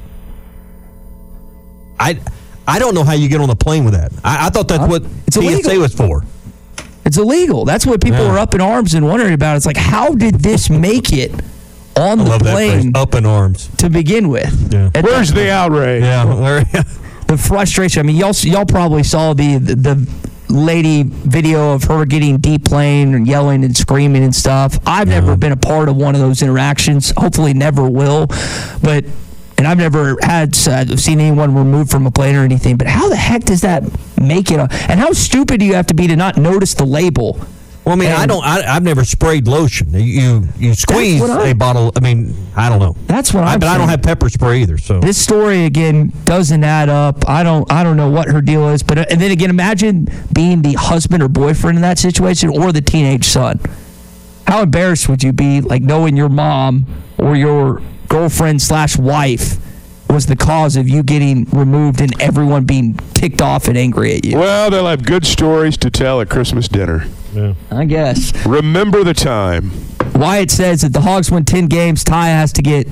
[1.99, 2.19] I
[2.67, 4.11] I don't know how you get on the plane with that.
[4.23, 5.79] I, I thought that's what It's TSA illegal.
[5.81, 6.23] was for.
[7.09, 7.65] It's illegal.
[7.65, 8.33] That's what people Yeah.
[8.33, 9.57] are up in arms and wondering about.
[9.57, 11.31] It's like, how did this make it
[11.97, 12.71] on I the love that phrase.
[12.81, 13.67] plane Up in arms.
[13.77, 14.71] to begin with?
[14.71, 14.91] Yeah.
[14.93, 16.03] At Where's the outrage?
[16.03, 16.25] Yeah.
[16.25, 16.63] where-
[17.25, 17.99] the frustration.
[17.99, 20.07] I mean, y'all y'all probably saw the, the the
[20.49, 24.77] lady video of her getting deplaned and yelling and screaming and stuff.
[24.85, 27.11] I've never been a part of one of those interactions.
[27.17, 28.27] Hopefully, never will.
[28.83, 29.05] But
[29.59, 32.77] and I've never had uh, seen anyone removed from a plane or anything.
[32.77, 33.83] But how the heck does that
[34.17, 34.57] make it?
[34.57, 37.37] And how stupid do you have to be to not notice the label?
[37.83, 38.43] Well, I mean, I don't.
[38.43, 39.89] I, I've never sprayed lotion.
[39.93, 41.91] You you, squeeze a bottle.
[41.95, 42.95] I mean, I don't know.
[43.07, 44.77] That's what I, but I don't have pepper spray either.
[44.77, 47.27] So This story again doesn't add up.
[47.27, 50.07] I don't I don't know what her deal is, but uh, and then again, imagine
[50.31, 53.59] being the husband or boyfriend in that situation or the teenage son.
[54.47, 56.85] How embarrassed would you be, like knowing your mom
[57.17, 59.57] or your girlfriend slash wife
[60.09, 64.25] was the cause of you getting removed and everyone being ticked off and angry at
[64.25, 64.37] you?
[64.37, 67.05] Well, they'll have good stories to tell at Christmas dinner.
[67.71, 68.33] I guess.
[68.45, 69.71] Remember the time.
[70.15, 72.87] Wyatt says that the Hogs win 10 games, Ty has to get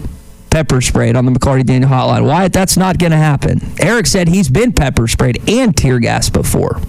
[0.52, 2.26] pepper sprayed on the McLarty Daniel hotline.
[2.26, 3.62] Wyatt, that's not going to happen.
[3.80, 6.80] Eric said he's been pepper sprayed and tear gas before.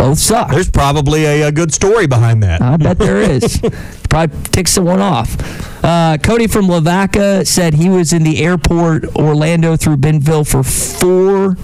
[0.00, 0.50] Both suck.
[0.50, 2.62] there's probably a, a good story behind that.
[2.62, 3.60] I bet there is.
[4.08, 5.36] Probably tick someone off.
[5.84, 11.56] Uh, Cody from Lavaca said he was in the airport, Orlando through Benville for four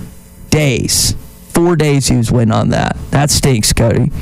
[0.50, 1.16] days.
[1.48, 2.96] Four days he was waiting on that.
[3.10, 4.12] That stinks, Cody.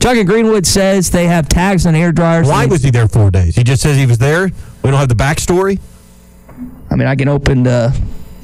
[0.00, 2.46] Chuck and Greenwood says they have tags on air dryers.
[2.46, 3.56] Why was he there four days?
[3.56, 4.44] He just says he was there.
[4.84, 5.80] We don't have the backstory.
[6.90, 7.92] I mean, I can open the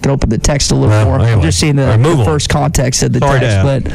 [0.03, 1.21] can open the text a little Well, more.
[1.21, 3.93] I'm just seeing the, right, the first context of the Sorry text, but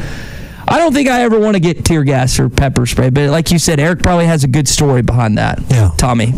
[0.68, 3.10] I don't think I ever want to get tear gas or pepper spray.
[3.10, 5.60] But like you said, Eric probably has a good story behind that.
[5.68, 5.90] Yeah.
[5.96, 6.34] Tommy.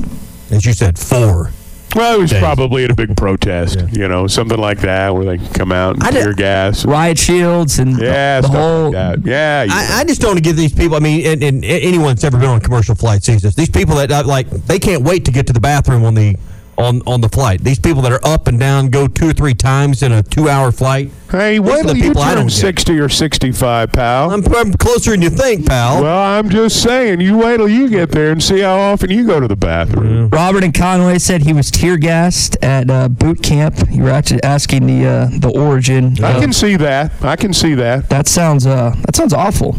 [0.50, 1.50] As you said, four.
[1.96, 2.38] Well, it was Days.
[2.40, 6.04] probably at a big protest, you know, something like that, where they come out and
[6.04, 6.84] I did- tear gas.
[6.86, 8.84] Riot shields and Yeah, the stuff whole.
[8.92, 9.26] like that.
[9.26, 10.94] Yeah, I, I just don't want to give these people.
[10.96, 13.56] I mean, and, and anyone that's ever been on commercial flight sees this.
[13.56, 16.36] These people that uh, like they can't wait to get to the bathroom on the
[16.80, 17.62] on on the flight.
[17.62, 20.72] These people that are up and down, go two or three times in a two-hour
[20.72, 21.10] flight.
[21.30, 22.52] Hey, These are wait the till you people I don't turn get.
[22.56, 24.30] 60 or 65, pal.
[24.32, 26.02] I'm, I'm closer than you think, pal.
[26.02, 29.24] well, I'm just saying, you wait till you get there and see how often you
[29.26, 30.28] go to the bathroom.
[30.30, 33.76] Robert and Conway said he was tear gassed at uh, boot camp.
[33.90, 36.16] You were actually asking the uh, the origin.
[36.24, 37.12] I of- can see that.
[37.22, 38.08] I can see that.
[38.08, 39.76] that sounds uh, that sounds awful.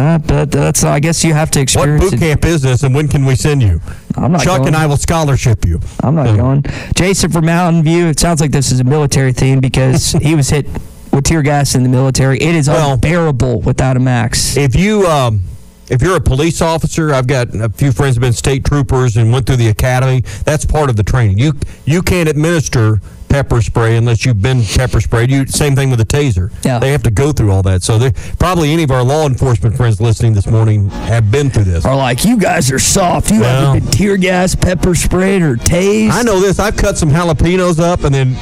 [0.00, 3.06] Uh, but that's I guess you have to what boot camp is this, and when
[3.06, 3.82] can we send you?
[4.16, 4.68] I'm not Chuck going.
[4.68, 5.78] and I will scholarship you.
[6.02, 6.64] I'm not going.
[6.96, 8.06] Jason from Mountain View.
[8.06, 10.66] It sounds like this is a military theme because he was hit
[11.12, 12.38] with tear gas in the military.
[12.38, 14.56] It is Well- unbearable without a max.
[14.56, 15.42] If you um,
[15.90, 19.30] if you're a police officer, I've got a few friends who've been state troopers and
[19.30, 20.22] went through the academy.
[20.46, 21.36] That's part of the training.
[21.38, 21.52] You
[21.84, 25.30] you can't administer pepper spray unless you've been pepper sprayed.
[25.30, 26.52] You same thing with a taser.
[26.64, 26.78] Yeah.
[26.78, 27.82] They have to go through all that.
[27.82, 31.64] So they probably any of our law enforcement friends listening this morning have been through
[31.64, 31.86] this.
[31.86, 33.30] Are like you guys are soft.
[33.30, 36.10] You Well- haven't been tear gas, pepper sprayed, or tased.
[36.10, 36.58] I know this.
[36.58, 38.36] I've cut some jalapenos up and then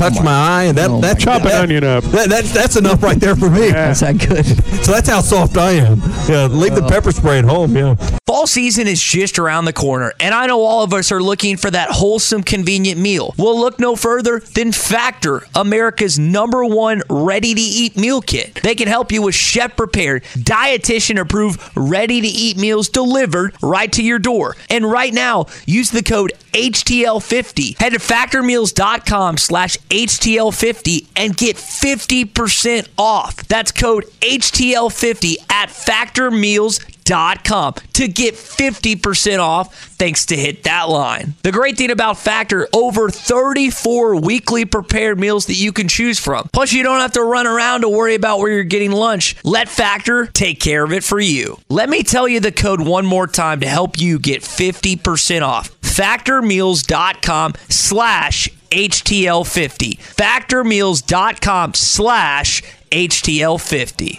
[0.00, 2.02] touched oh my eye, and that oh that my Chop an onion up.
[2.04, 3.66] That, that's that's enough right there for me.
[3.66, 4.46] Is that good?
[4.80, 6.00] So that's how soft I am.
[6.26, 6.88] Yeah, leave the oh.
[6.88, 7.76] pepper spray at home.
[7.76, 7.96] Yeah.
[8.26, 11.58] Fall season is just around the corner, and I know all of us are looking
[11.58, 13.34] for that wholesome, convenient meal.
[13.36, 18.54] We'll look no further than Factor, America's number one ready to eat meal kit.
[18.62, 23.90] They can help you with chef prepared, dietitian approved, ready to eat meals delivered right
[23.92, 24.56] to your door.
[24.68, 27.78] And right now, use the code HTL50.
[27.78, 33.36] Head to factormeals.com slash HTL50 and get 50% off.
[33.48, 41.34] That's code HTL50 at factormeals.com to get 50% off thanks to Hit That Line.
[41.42, 46.48] The great thing about Factor, over 34 weekly prepared meals that you can choose from.
[46.52, 49.36] Plus, you don't have to run around to worry about where you're getting lunch.
[49.44, 51.58] Let Factor take care of it for you.
[51.68, 55.70] Let me tell you the code one more time to help you get 50% off.
[55.82, 59.98] Factormeals.com slash HTL50.
[59.98, 62.79] Factormeals.com slash HTL50.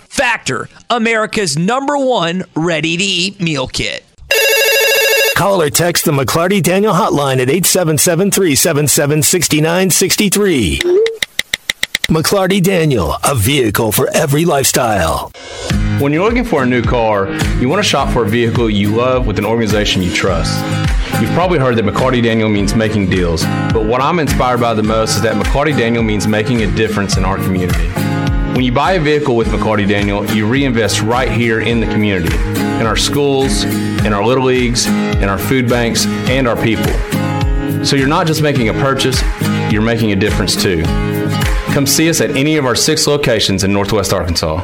[0.08, 4.06] Factor, America's number one ready to eat meal kit.
[5.36, 10.80] Call or text the McLarty Daniel hotline at 877 377 6963.
[12.08, 15.32] McLarty Daniel, a vehicle for every lifestyle.
[16.00, 18.96] When you're looking for a new car, you want to shop for a vehicle you
[18.96, 20.54] love with an organization you trust.
[21.22, 24.84] You've probably heard that McLarty Daniel means making deals, but what I'm inspired by the
[24.84, 27.88] most is that McLarty Daniel means making a difference in our community.
[28.62, 32.32] When you buy a vehicle with McLarty Daniel, you reinvest right here in the community,
[32.36, 36.86] in our schools, in our little leagues, in our food banks, and our people.
[37.84, 39.20] So you're not just making a purchase,
[39.72, 40.84] you're making a difference too.
[41.74, 44.64] Come see us at any of our six locations in Northwest Arkansas.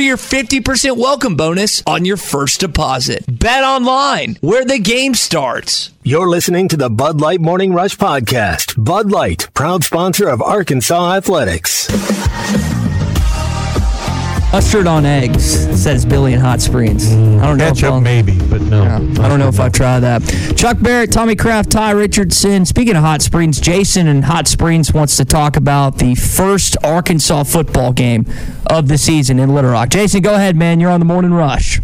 [0.01, 3.23] your 50% welcome bonus on your first deposit.
[3.27, 5.91] Bet online, where the game starts.
[6.03, 8.83] You're listening to the Bud Light Morning Rush Podcast.
[8.83, 12.70] Bud Light, proud sponsor of Arkansas Athletics.
[14.51, 15.43] Mustard on eggs,
[15.81, 17.09] says Billy in Hot Springs.
[17.13, 17.67] I don't know.
[17.67, 18.83] if Ketchup, I'll- maybe, but no.
[18.83, 20.21] I don't know if I've tried that.
[20.57, 22.65] Chuck Barrett, Tommy Kraft, Ty Richardson.
[22.65, 27.43] Speaking of Hot Springs, Jason in Hot Springs wants to talk about the first Arkansas
[27.45, 28.25] football game
[28.67, 29.87] of the season in Little Rock.
[29.89, 30.81] Jason, go ahead, man.
[30.81, 31.79] You're on the morning rush.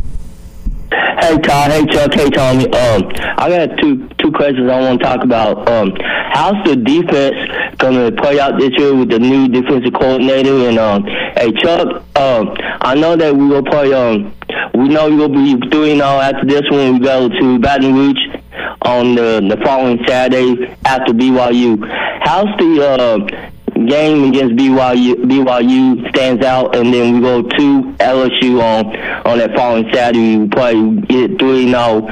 [0.90, 2.66] Hey Todd, hey Chuck, hey Tommy.
[2.66, 5.68] Um, I got two two questions I want to talk about.
[5.68, 7.36] Um, how's the defense
[7.78, 10.70] gonna play out this year with the new defensive coordinator?
[10.70, 13.94] And um, hey Chuck, um, I know that we will play.
[13.94, 14.34] Um,
[14.76, 16.94] we know we will be doing all after this one.
[16.94, 18.42] We go to Baton Rouge
[18.84, 21.86] on the the following Saturday after BYU.
[22.22, 23.52] How's the uh,
[23.86, 28.86] game against BYU BYU stands out, and then we go to LSU on
[29.26, 30.38] on that following Saturday.
[30.38, 32.08] We we get three zero oh,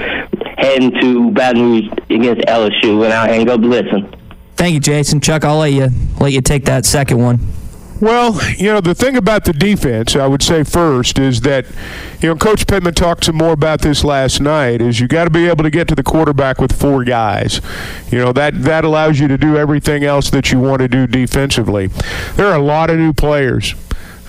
[0.58, 4.14] heading to Baton Rouge against LSU, and I'll hang up listen.
[4.56, 5.20] Thank you, Jason.
[5.20, 7.40] Chuck, I'll let you let you take that second one.
[8.02, 11.66] Well, you know, the thing about the defense, I would say first, is that,
[12.20, 15.30] you know, Coach Pittman talked some more about this last night, is you got to
[15.30, 17.62] be able to get to the quarterback with four guys.
[18.12, 21.08] You know, that, that allows you to do everything else that you want to do
[21.08, 21.88] defensively.
[22.36, 23.76] There are a lot of new players.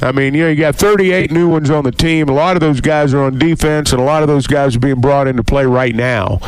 [0.00, 2.29] I mean, you know, you got 38 new ones on the team.
[2.29, 4.81] A lot of those guys are on defense, and a lot of those guys are
[4.81, 6.38] being brought into play right now.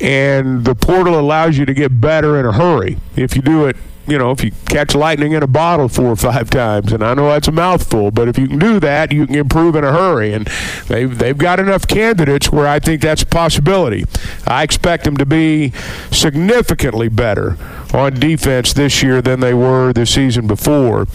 [0.00, 3.76] And the portal allows you to get better in a hurry if you do it
[4.06, 7.14] you know, if you catch lightning in a bottle four or five times, and I
[7.14, 9.92] know that's a mouthful, but if you can do that, you can improve in a
[9.92, 10.32] hurry.
[10.32, 10.46] And
[10.88, 14.04] they've, they've got enough candidates where I think that's a possibility.
[14.46, 15.72] I expect them to be
[16.10, 17.56] significantly better
[17.92, 21.06] on defense this year than they were the season before.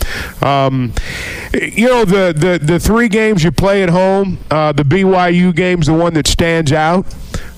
[0.42, 0.94] Um,
[1.54, 5.88] you know, the, the, the three games you play at home, uh, the BYU game's
[5.88, 7.06] the one that stands out.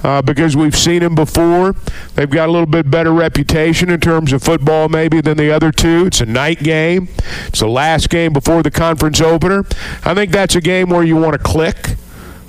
[0.03, 1.75] Uh, because we've seen them before.
[2.15, 5.71] They've got a little bit better reputation in terms of football, maybe, than the other
[5.71, 6.05] two.
[6.07, 7.07] It's a night game,
[7.45, 9.63] it's the last game before the conference opener.
[10.03, 11.97] I think that's a game where you want to click.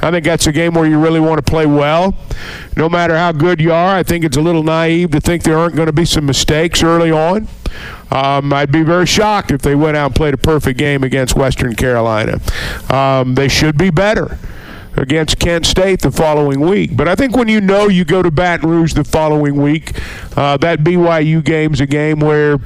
[0.03, 2.17] I think that's a game where you really want to play well.
[2.77, 5.57] No matter how good you are, I think it's a little naive to think there
[5.57, 7.47] aren't going to be some mistakes early on.
[8.11, 11.37] Um, I'd be very shocked if they went out and played a perfect game against
[11.37, 12.41] Western Carolina.
[12.91, 14.39] Um, they should be better
[14.97, 16.97] against Kent State the following week.
[16.97, 19.93] But I think when you know you go to Baton Rouge the following week,
[20.37, 22.59] uh, that BYU game's a game where,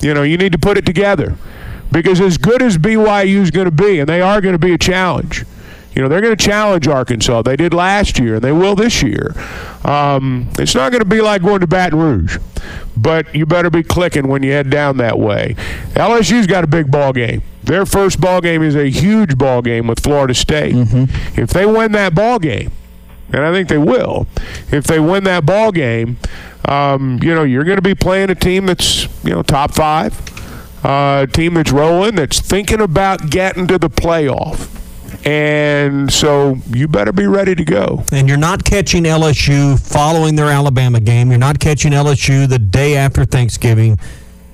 [0.00, 1.36] you know, you need to put it together.
[1.92, 4.72] Because as good as BYU is going to be, and they are going to be
[4.72, 5.44] a challenge,
[5.94, 7.42] you know, they're going to challenge Arkansas.
[7.42, 9.34] They did last year, and they will this year.
[9.84, 12.38] Um, it's not going to be like going to Baton Rouge,
[12.96, 15.56] but you better be clicking when you head down that way.
[15.94, 17.42] LSU's got a big ball game.
[17.64, 20.74] Their first ball game is a huge ball game with Florida State.
[21.36, 22.72] If they win that ball game,
[23.32, 24.26] and I think they will,
[24.72, 26.18] if they win that ball game,
[26.66, 30.18] um, you know, you're going to be playing a team that's you know top five,
[30.84, 34.79] uh, a team that's rolling, that's thinking about getting to the playoff.
[35.24, 38.04] And so you better be ready to go.
[38.12, 41.30] And you're not catching LSU following their Alabama game.
[41.30, 43.98] You're not catching LSU the day after Thanksgiving.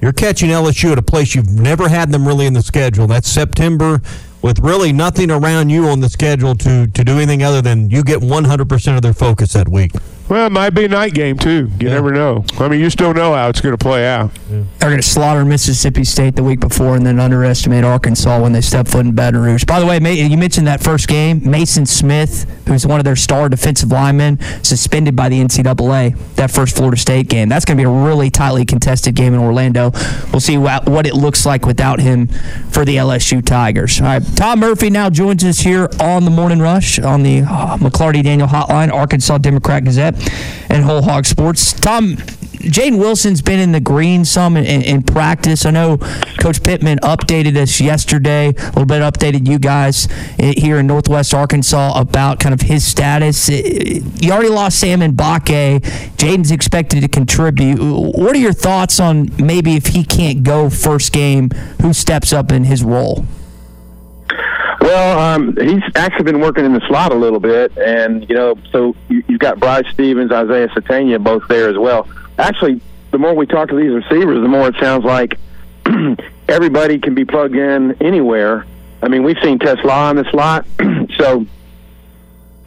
[0.01, 3.07] You're catching LSU at a place you've never had them really in the schedule.
[3.07, 4.03] That's September
[4.43, 8.03] with really nothing around you on the schedule to, to do anything other than you
[8.03, 9.93] get 100% of their focus that week.
[10.29, 11.71] Well, it might be a night game too.
[11.79, 12.45] You never know.
[12.59, 14.33] I mean, you still know how it's going to play out.
[14.49, 18.61] They're going to slaughter Mississippi State the week before and then underestimate Arkansas when they
[18.61, 19.65] step foot in Baton Rouge.
[19.65, 21.49] By the way, you mentioned that first game.
[21.49, 26.77] Mason Smith, who's one of their star defensive linemen, suspended by the NCAA that first
[26.77, 27.49] Florida State game.
[27.49, 29.93] That's going to be a really tightly contested game in Orlando.
[30.33, 32.29] We'll see what it looks like without him
[32.71, 34.01] for the LSU Tigers.
[34.01, 37.77] All right, Tom Murphy now joins us here on the Morning Rush on the uh,
[37.79, 40.16] McLarty Daniel Hotline, Arkansas Democrat Gazette,
[40.69, 41.73] and Whole Hog Sports.
[41.73, 42.17] Tom,
[42.67, 45.65] Jaedon Wilson's been in the green some in, in, practice.
[45.65, 45.99] I know
[46.41, 51.33] Coach Pittman updated us yesterday, a little bit updated you guys eh, here in Northwest
[51.33, 53.49] Arkansas about kind of his status.
[53.49, 55.81] Eh, you already lost Sam Mbake.
[56.17, 57.79] Jaedon's expected to contribute.
[57.79, 61.51] What are your thoughts on maybe if he can't go first game,
[61.83, 63.27] who steps up in his role?
[64.87, 68.55] Well, um, he's actually been working in the slot a little bit, and you know,
[68.71, 72.09] so you, have got Bryce Stephens, Isaiah Sategna both there as well.
[72.39, 75.41] Actually, the more we talk to these receivers, the more it sounds like
[76.49, 78.65] everybody can be plugged in anywhere.
[79.03, 80.65] I mean, we've seen TeSlaa in the slot,
[81.19, 81.45] so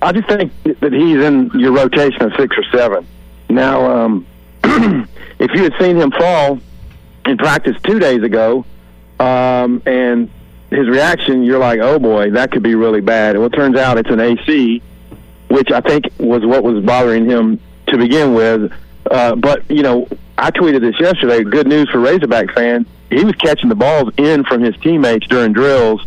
[0.01, 0.51] I just think
[0.82, 3.08] that he's in your rotation of six or seven.
[3.47, 4.27] Now, um,
[5.39, 6.60] if you had seen him fall
[7.25, 8.65] in practice two days ago,
[9.21, 10.29] um, and
[10.69, 13.38] his reaction, you're like, oh boy, that could be really bad.
[13.38, 14.82] Well, it turns out it's an AC,
[15.49, 18.71] which I think was what was bothering him to begin with.
[19.10, 21.43] Uh, but, you know, I tweeted this yesterday.
[21.43, 22.88] Good news for Razorback fans.
[23.10, 26.05] He was catching the balls in from his teammates during drills.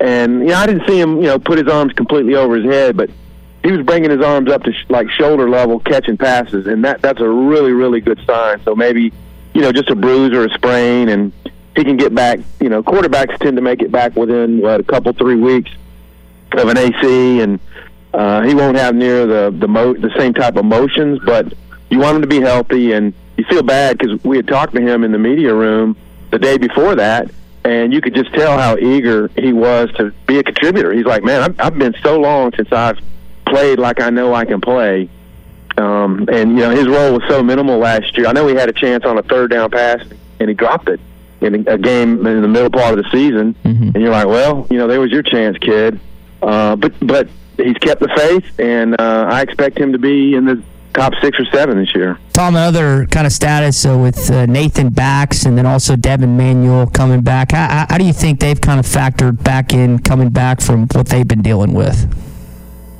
[0.00, 2.64] And, you know, I didn't see him, you know, put his arms completely over his
[2.64, 3.10] head, but
[3.62, 6.66] he was bringing his arms up to sh- like shoulder level, catching passes.
[6.66, 8.62] And that that's a really, really good sign.
[8.64, 9.12] So maybe,
[9.52, 11.08] you know, just a bruise or a sprain.
[11.08, 11.32] And,
[11.78, 12.40] he can get back.
[12.60, 15.70] You know, quarterbacks tend to make it back within what a couple three weeks
[16.52, 17.60] of an AC, and
[18.12, 21.20] uh, he won't have near the the mo- the same type of motions.
[21.24, 21.54] But
[21.88, 24.80] you want him to be healthy, and you feel bad because we had talked to
[24.80, 25.96] him in the media room
[26.30, 27.30] the day before that,
[27.64, 30.92] and you could just tell how eager he was to be a contributor.
[30.92, 32.98] He's like, man, I've, I've been so long since I've
[33.46, 35.08] played like I know I can play.
[35.76, 38.26] Um, and you know his role was so minimal last year.
[38.26, 40.04] I know he had a chance on a third down pass
[40.40, 40.98] and he dropped it
[41.40, 43.90] in a game in the middle part of the season, mm-hmm.
[43.94, 46.00] and you're like, well, you know, there was your chance, kid.
[46.42, 50.44] Uh, but but he's kept the faith, and uh, I expect him to be in
[50.44, 50.62] the
[50.94, 52.18] top six or seven this year.
[52.32, 56.86] Tom, another kind of status uh, with uh, Nathan Bax and then also Devin Manuel
[56.86, 57.52] coming back.
[57.52, 61.08] How, how do you think they've kind of factored back in coming back from what
[61.08, 62.12] they've been dealing with?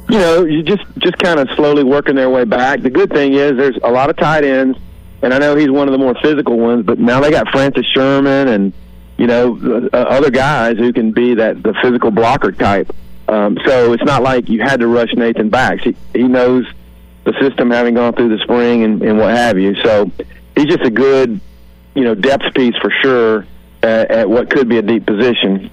[0.09, 2.81] You know, you just just kind of slowly working their way back.
[2.83, 4.79] The good thing is there's a lot of tight ends
[5.22, 6.85] and I know he's one of the more physical ones.
[6.85, 8.72] But now they got Francis Sherman and
[9.16, 12.90] you know uh, other guys who can be that the physical blocker type.
[13.28, 15.83] Um, so it's not like you had to rush Nathan Bax.
[15.83, 16.66] He he knows
[17.24, 19.74] the system, having gone through the spring and, and what have you.
[19.83, 20.11] So
[20.57, 21.40] he's just a good
[21.94, 23.46] you know depth piece for sure
[23.83, 25.70] at, at what could be a deep position.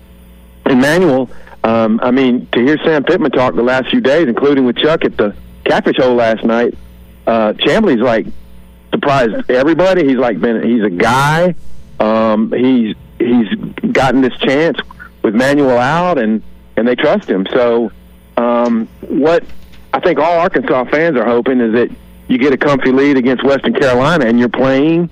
[0.65, 1.29] Emmanuel,
[1.63, 5.05] um, I mean, to hear Sam Pittman talk the last few days, including with Chuck
[5.05, 6.73] at the Catfish Hole last night,
[7.27, 8.25] uh, Chamblee's like
[8.95, 10.07] surprised everybody.
[10.07, 11.55] He's like been he's a guy.
[11.99, 13.53] Um, he's he's
[13.91, 14.77] gotten this chance
[15.21, 16.41] with Manuel out, and
[16.77, 17.45] and they trust him.
[17.51, 17.91] So
[18.37, 19.43] um, what
[19.93, 21.89] I think all Arkansas fans are hoping is that
[22.27, 25.09] you get a comfy lead against Western Carolina, and you're playing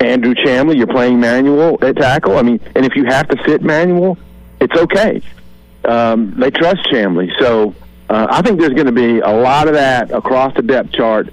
[0.00, 2.38] Andrew Chamblee, you're playing Manuel at tackle.
[2.38, 4.18] I mean, and if you have to sit Manuel,
[4.60, 5.20] it's okay.
[5.84, 7.74] Um, they trust Chamblee, so
[8.08, 11.28] uh, I think there's going to be a lot of that across the depth chart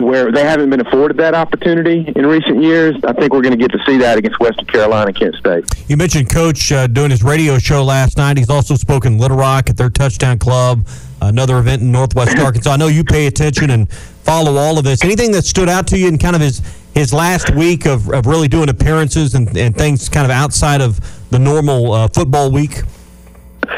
[0.00, 2.96] where they haven't been afforded that opportunity in recent years.
[3.04, 5.64] I think we're going to get to see that against Western Carolina and Kent State.
[5.88, 8.36] You mentioned Coach uh, doing his radio show last night.
[8.36, 10.86] He's also spoken Little Rock at their Touchdown Club,
[11.20, 12.72] another event in Northwest Arkansas.
[12.72, 15.04] I know you pay attention and follow all of this.
[15.04, 16.62] Anything that stood out to you in kind of his
[16.94, 20.98] his last week of, of really doing appearances and, and things kind of outside of
[21.30, 22.82] the normal uh, football week?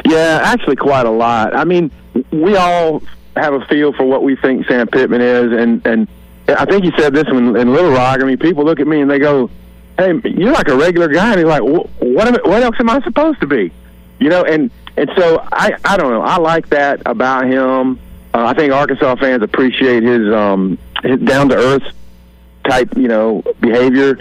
[0.07, 1.55] Yeah, actually, quite a lot.
[1.55, 1.91] I mean,
[2.31, 3.03] we all
[3.37, 6.09] have a feel for what we think Sam Pittman is, and and
[6.49, 8.21] I think you said this in, in Little Rock.
[8.21, 9.51] I mean, people look at me and they go,
[9.99, 11.89] "Hey, you're like a regular guy," and he's like, "What?
[12.01, 13.73] What, what else am I supposed to be?"
[14.19, 16.23] You know, and and so I I don't know.
[16.23, 17.99] I like that about him.
[18.35, 21.95] Uh, I think Arkansas fans appreciate his um his down to earth
[22.65, 24.19] type you know behavior.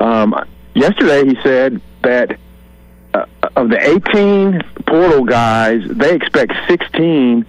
[0.00, 0.34] Um,
[0.74, 2.38] yesterday he said that
[3.14, 7.46] uh, of the 18 portal guys, they expect 16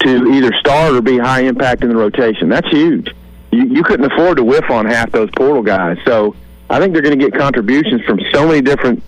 [0.00, 2.48] to either start or be high impact in the rotation.
[2.48, 3.14] That's huge.
[3.50, 5.98] You, you couldn't afford to whiff on half those portal guys.
[6.04, 6.36] So
[6.70, 9.02] I think they're going to get contributions from so many different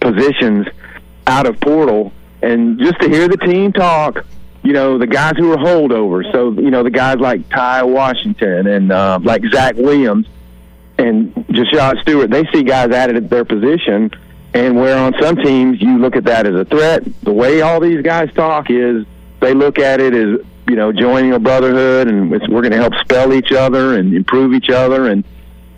[0.00, 0.66] positions
[1.26, 2.12] out of portal.
[2.42, 4.24] And just to hear the team talk,
[4.62, 6.30] you know, the guys who are holdovers.
[6.32, 10.26] So, you know, the guys like Ty Washington and uh, like Zach Williams
[10.98, 14.10] and Jashaud Stewart, they see guys added at their position.
[14.54, 17.80] And where on some teams you look at that as a threat, the way all
[17.80, 19.04] these guys talk is
[19.46, 22.94] they look at it as you know joining a brotherhood, and we're going to help
[22.96, 25.08] spell each other and improve each other.
[25.08, 25.24] And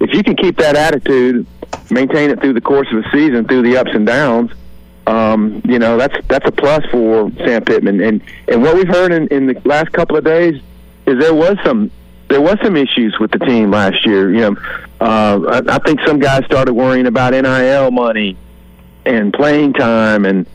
[0.00, 1.46] if you can keep that attitude,
[1.90, 4.52] maintain it through the course of the season, through the ups and downs,
[5.06, 8.00] um, you know that's that's a plus for Sam Pittman.
[8.00, 10.60] And and what we've heard in, in the last couple of days
[11.06, 11.90] is there was some
[12.28, 14.32] there was some issues with the team last year.
[14.32, 14.56] You know,
[15.00, 18.38] uh, I, I think some guys started worrying about NIL money
[19.04, 20.46] and playing time and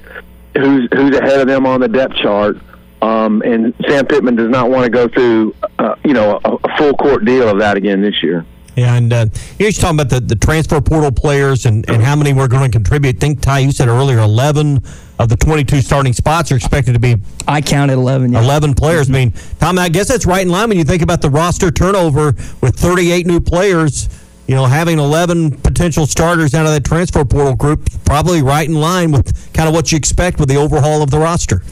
[0.55, 2.57] who's who's ahead of them on the depth chart.
[3.03, 6.77] Um, and Sam Pittman does not want to go through, uh, you know, a, a
[6.77, 8.45] full court deal of that again this year.
[8.77, 9.25] Yeah, and uh,
[9.59, 12.63] you're just talking about the, the transfer portal players and, and how many were going
[12.63, 13.17] to contribute.
[13.17, 14.81] I think, Ty, you said earlier 11
[15.19, 17.17] of the 22 starting spots are expected to be.
[17.45, 18.31] I counted 11.
[18.31, 18.41] Yeah.
[18.41, 19.09] 11 players.
[19.09, 21.71] I mean, Tom, I guess that's right in line when you think about the roster
[21.71, 24.07] turnover with 38 new players.
[24.47, 28.75] You know, having 11 potential starters out of that transfer portal group, probably right in
[28.75, 31.63] line with kind of what you expect with the overhaul of the roster.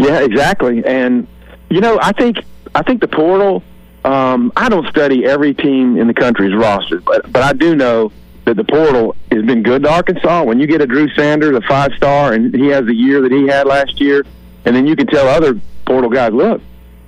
[0.00, 0.82] Yeah, exactly.
[0.84, 1.26] And
[1.68, 2.38] you know, I think
[2.74, 3.62] I think the portal.
[4.02, 8.12] Um, I don't study every team in the country's roster, but but I do know
[8.46, 10.42] that the portal has been good to Arkansas.
[10.44, 13.30] When you get a Drew Sanders, a five star, and he has the year that
[13.30, 14.24] he had last year,
[14.64, 16.62] and then you can tell other portal guys, look,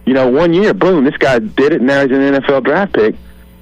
[0.05, 1.77] you know, one year, boom, this guy did it.
[1.77, 3.15] And Now he's an NFL draft pick.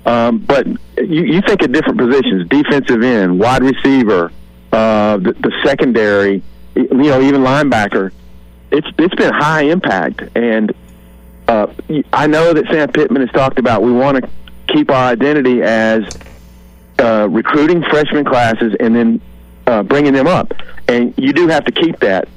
[0.07, 4.33] Um, but you, you think of different positions: defensive end, wide receiver,
[4.73, 6.43] uh, the, the secondary,
[6.75, 8.11] you know, even linebacker
[8.71, 10.73] it's it's been high impact, and
[11.49, 11.67] uh,
[12.13, 14.31] I know that Sam Pittman has talked about we want to
[14.73, 16.05] keep our identity as
[16.99, 19.21] uh, recruiting freshman classes and then
[19.67, 20.53] uh, bringing them up,
[20.89, 22.29] and you do have to keep that.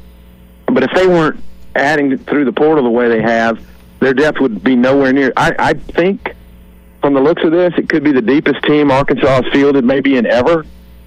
[0.65, 1.43] But if they weren't
[1.75, 3.63] adding through the portal the way they have,
[3.99, 5.33] their depth would be nowhere near.
[5.37, 6.35] I, I think
[7.01, 10.17] from the looks of this, it could be the deepest team Arkansas has fielded maybe
[10.17, 10.65] in ever.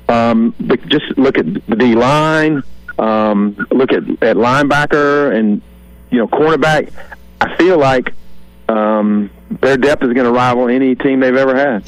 [0.08, 2.62] Um, but just look at the D line.
[2.99, 5.61] Um, look at at linebacker and
[6.11, 6.90] you know cornerback.
[7.40, 8.12] I feel like
[8.68, 9.30] um,
[9.61, 11.84] their depth is going to rival any team they've ever had.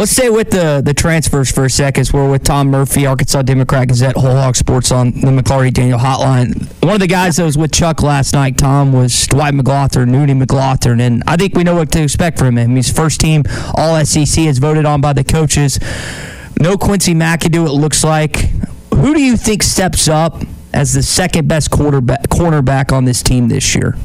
[0.00, 2.08] Let's stay with the the transfers for a second.
[2.10, 6.72] We're with Tom Murphy, Arkansas Democrat Gazette, Whole Hog Sports on the McLarty Daniel Hotline.
[6.82, 10.42] One of the guys that was with Chuck last night, Tom, was Dwight McGlothern, Noonie
[10.42, 12.76] McGlothern, and I think we know what to expect from him.
[12.76, 13.42] He's first team
[13.74, 15.78] All SEC, is voted on by the coaches.
[16.58, 18.50] No Quincey McAdoo, it looks like
[18.94, 23.48] who do you think steps up as the second best quarterback cornerback on this team
[23.48, 23.96] this year?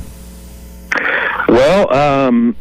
[1.48, 2.56] Well, um,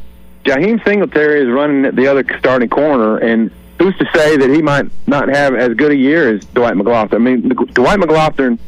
[0.45, 4.87] Jaheim Singletary is running the other starting corner, and who's to say that he might
[5.07, 7.15] not have as good a year as Dwight McGlothern?
[7.15, 8.59] I mean, Dwight McGlothern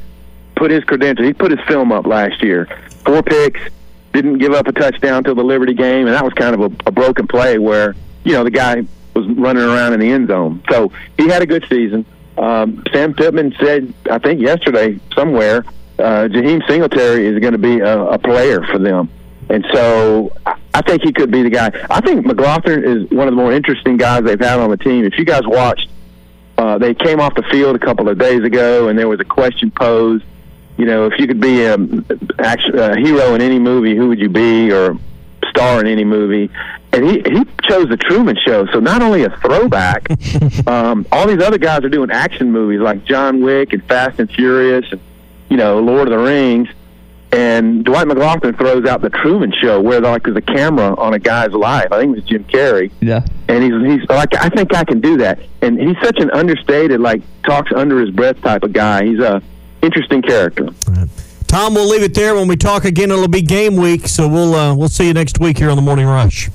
[0.57, 2.67] put his credentials, he put his film up last year.
[3.05, 3.61] Four picks,
[4.13, 6.89] didn't give up a touchdown till the Liberty game, and that was kind of a,
[6.89, 7.95] a broken play where,
[8.25, 8.85] you know, the guy
[9.15, 10.63] was running around in the end zone.
[10.71, 12.07] So he had a good season.
[12.39, 15.65] Um, Sam Pittman said, I think yesterday somewhere,
[15.99, 19.09] uh, Jaheim Singletary is going to be a, a player for them.
[19.49, 20.33] And so
[20.75, 21.71] I think he could be the guy.
[21.89, 25.05] I think McGlothern is one of the more interesting guys they've had on the team.
[25.05, 25.89] If you guys watched,
[26.59, 29.25] uh, they came off the field a couple of days ago, and there was a
[29.25, 30.25] question posed.
[30.77, 34.29] You know, if you could be a, a hero in any movie, who would you
[34.29, 34.99] be, or
[35.49, 36.51] star in any movie?
[36.97, 38.65] And he he chose the Truman Show.
[38.73, 40.09] So not only a throwback,
[40.67, 44.31] um, all these other guys are doing action movies like John Wick and Fast and
[44.31, 45.01] Furious, and
[45.51, 46.69] you know Lord of the Rings.
[47.33, 51.19] And Dwight McGlothern throws out the Truman Show, where like there's a camera on a
[51.19, 51.89] guy's life.
[51.93, 52.91] I think it was Jim Carrey.
[53.01, 53.27] Yeah.
[53.49, 55.41] And he's he's like, I think I can do that.
[55.61, 59.05] And he's such an understated, like talks under his breath type of guy.
[59.05, 59.43] He's a
[59.83, 60.69] interesting character.
[61.47, 62.35] Tom, we'll leave it there.
[62.35, 65.39] When we talk again, it'll be game week, so we'll uh, we'll see you next
[65.39, 66.49] week here on the Morning Rush.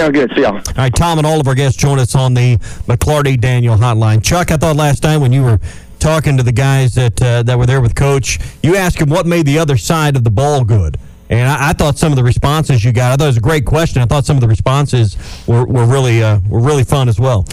[0.00, 0.32] Sounds good.
[0.34, 0.54] See y'all.
[0.56, 2.56] All right, Tom and all of our guests join us on the
[2.88, 4.24] McLarty Daniel hotline.
[4.24, 5.60] Chuck, I thought last time when you were
[5.98, 9.26] talking to the guys that uh, that were there with Coach, you asked him what
[9.26, 10.96] made the other side of the ball good.
[11.30, 13.40] And I, I, thought some of the responses you got, I thought it was a
[13.40, 14.02] great question.
[14.02, 15.16] I thought some of the responses
[15.46, 17.46] were, were really uh, were really fun as well.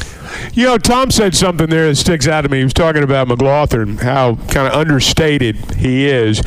[0.53, 2.57] You know, Tom said something there that sticks out to me.
[2.57, 6.41] He was talking about McGlothern, how kind of understated he is.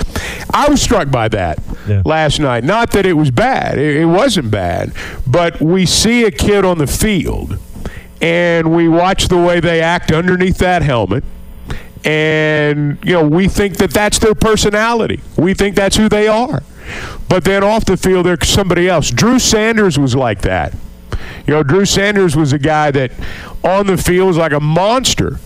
[0.53, 2.03] I was struck by that yeah.
[2.05, 2.65] last night.
[2.65, 4.93] Not that it was bad, it, it wasn't bad,
[5.25, 7.59] but we see a kid on the field
[8.21, 11.25] and we watch the way they act underneath that helmet
[12.05, 16.63] and you know we think that that's their personality we think that's who they are
[17.29, 19.11] but then off the field, there's somebody else.
[19.11, 20.75] Drew Sanders was like that.
[21.47, 23.13] You know, Drew Sanders was a guy that
[23.65, 25.39] on the field was like a monster,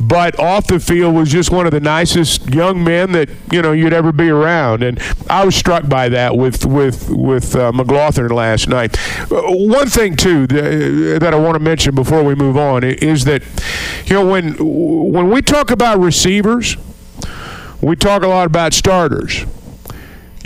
[0.00, 3.72] but off the field was just one of the nicest young men that you know
[3.72, 4.82] you'd ever be around.
[4.82, 8.96] And I was struck by that with with with uh, McGlothern last night.
[9.30, 13.24] Uh, one thing too that, that I want to mention before we move on is
[13.24, 13.42] that
[14.06, 16.76] you know when when we talk about receivers,
[17.80, 19.44] we talk a lot about starters.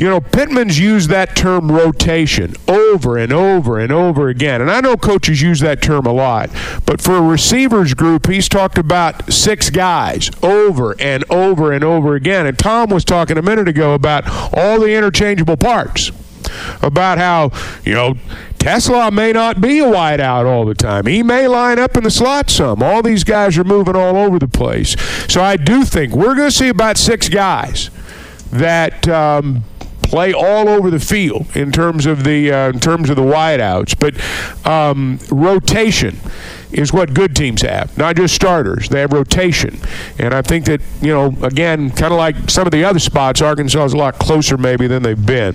[0.03, 4.61] You know, Pittman's used that term rotation over and over and over again.
[4.61, 6.51] And I know coaches use that term a lot.
[6.85, 12.17] But for a receivers group, he's talked about six guys over and over and over
[12.17, 12.47] again.
[12.47, 16.11] And Tom was talking a minute ago about all the interchangeable parts
[16.83, 17.53] about how,
[17.85, 18.15] you know,
[18.59, 21.07] TeSlaa may not be a wideout all the time.
[21.07, 22.83] He may line up in the slot some.
[22.83, 24.97] All these guys are moving all over the place.
[25.33, 27.89] So I do think we're going to see about six guys
[28.51, 29.63] that um,
[30.13, 33.99] play all over the field in terms of the uh, in terms of the wideouts.
[33.99, 34.15] But
[34.71, 36.19] um, rotation
[36.71, 38.91] is what good teams have, not just starters.
[38.91, 39.81] They have rotation,
[40.19, 43.41] and I think that you know again, kind of like some of the other spots,
[43.41, 45.55] Arkansas is a lot closer maybe than they've been.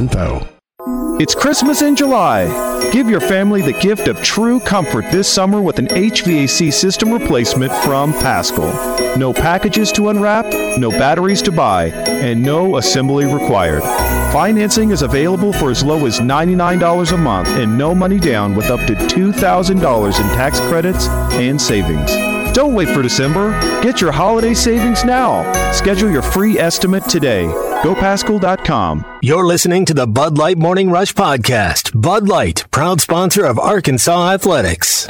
[0.01, 0.47] info.
[1.19, 2.39] It's Christmas in July.
[2.91, 7.71] Give your family the gift of true comfort this summer with an HVAC system replacement
[7.83, 8.71] from Paschal.
[9.15, 10.45] No packages to unwrap,
[10.79, 11.89] no batteries to buy,
[12.25, 13.83] and no assembly required.
[14.33, 18.71] Financing is available for as low as $99 a month and no money down with
[18.71, 22.30] up to $2,000 in tax credits and savings.
[22.53, 23.51] Don't wait for December.
[23.81, 25.43] Get your holiday savings now.
[25.71, 27.45] Schedule your free estimate today.
[27.81, 29.19] GoPaschal.com.
[29.21, 31.99] You're listening to the Bud Light Morning Rush Podcast.
[31.99, 35.07] Bud Light, proud sponsor of Arkansas Athletics.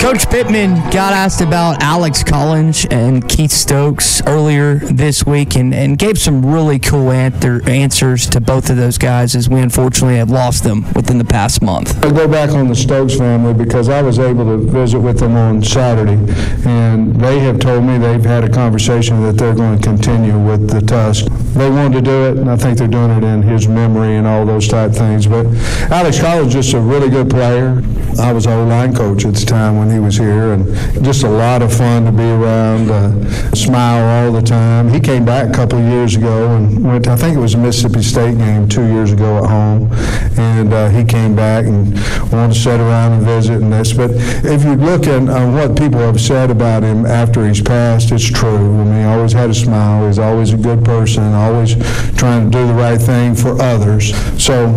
[0.00, 5.98] Coach Pittman got asked about Alex Collins and Keith Stokes earlier this week and, and
[5.98, 10.30] gave some really cool answer, answers to both of those guys as we unfortunately have
[10.30, 12.04] lost them within the past month.
[12.04, 15.34] I go back on the Stokes family because I was able to visit with them
[15.34, 16.18] on Saturday,
[16.64, 20.70] and they have told me they've had a conversation that they're going to continue with
[20.70, 21.24] the Tusk.
[21.54, 24.26] They wanted to do it, and I think they're doing it in his memory and
[24.26, 25.26] all those type things.
[25.26, 25.46] But
[25.90, 27.82] Alex Collins is just a really good player.
[28.20, 30.66] I was O-line coach at the time when he was here, and
[31.04, 32.90] just a lot of fun to be around.
[32.90, 34.88] Uh, smile all the time.
[34.88, 37.04] He came back a couple years ago and went.
[37.04, 39.90] To, I think it was a Mississippi State game two years ago at home,
[40.38, 41.92] and uh, he came back and
[42.32, 43.92] wanted to sit around and visit and this.
[43.92, 48.12] But if you look at uh, what people have said about him after he's passed,
[48.12, 48.80] it's true.
[48.80, 50.06] I mean, he always had a smile.
[50.06, 51.22] He's always a good person.
[51.34, 51.74] Always
[52.16, 54.14] trying to do the right thing for others.
[54.42, 54.68] So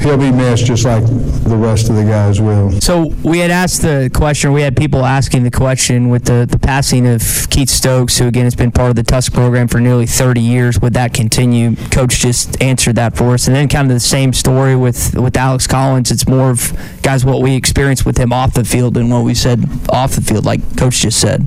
[0.00, 2.72] he'll be missed just like the rest of the guys will.
[2.80, 6.58] So we had asked the question, we had people asking the question with the, the
[6.58, 10.06] passing of Keith Stokes, who again has been part of the Tusk program for nearly
[10.06, 10.80] 30 years.
[10.80, 11.76] Would that continue?
[11.90, 13.46] Coach just answered that for us.
[13.46, 16.10] And then kind of the same story with, with Alex Collins.
[16.10, 19.34] It's more of, guys, what we experienced with him off the field than what we
[19.34, 21.46] said off the field, like Coach just said.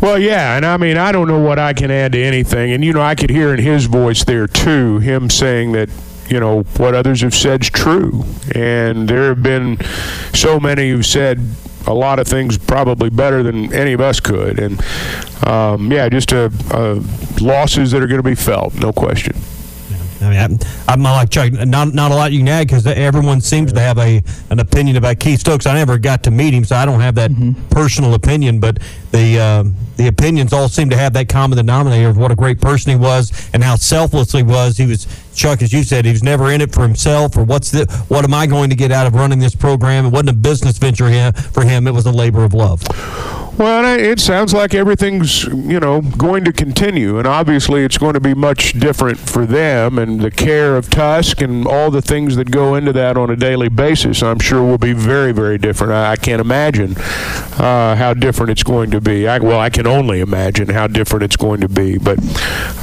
[0.00, 2.72] Well, yeah, and I mean, I don't know what I can add to anything.
[2.72, 5.90] And, you know, I could hear in his voice there, too, him saying that,
[6.28, 8.24] you know, what others have said is true.
[8.54, 9.78] And there have been
[10.34, 11.40] so many who've said
[11.86, 14.58] a lot of things probably better than any of us could.
[14.58, 14.80] And,
[15.46, 17.02] um, yeah, just a, a
[17.42, 19.36] losses that are going to be felt, no question.
[20.20, 20.58] I mean, I'm,
[20.88, 21.52] I'm like Chuck.
[21.52, 24.20] Not not a lot you can add because everyone seems to have a
[24.50, 25.64] an opinion about Keith Stokes.
[25.64, 27.30] I never got to meet him, so I don't have that
[27.70, 28.58] personal opinion.
[28.58, 28.78] But
[29.12, 29.64] the uh,
[29.98, 32.96] the opinions all seem to have that common denominator of what a great person he
[32.96, 34.76] was and how selfless he was.
[34.76, 37.70] He was Chuck, as you said, he was never in it for himself or what's
[37.70, 40.06] the what am I going to get out of running this program?
[40.06, 41.86] It wasn't a business venture for him.
[41.86, 42.82] It was a labor of love.
[43.58, 47.18] Well, it sounds like everything's, you know, going to continue.
[47.18, 49.98] And obviously, it's going to be much different for them.
[49.98, 53.36] And the care of Tusk and all the things that go into that on a
[53.36, 55.92] daily basis, I'm sure will be very, very different.
[55.92, 59.26] I, can't imagine uh, how different it's going to be.
[59.26, 61.98] I, well, I can only imagine how different it's going to be.
[61.98, 62.18] But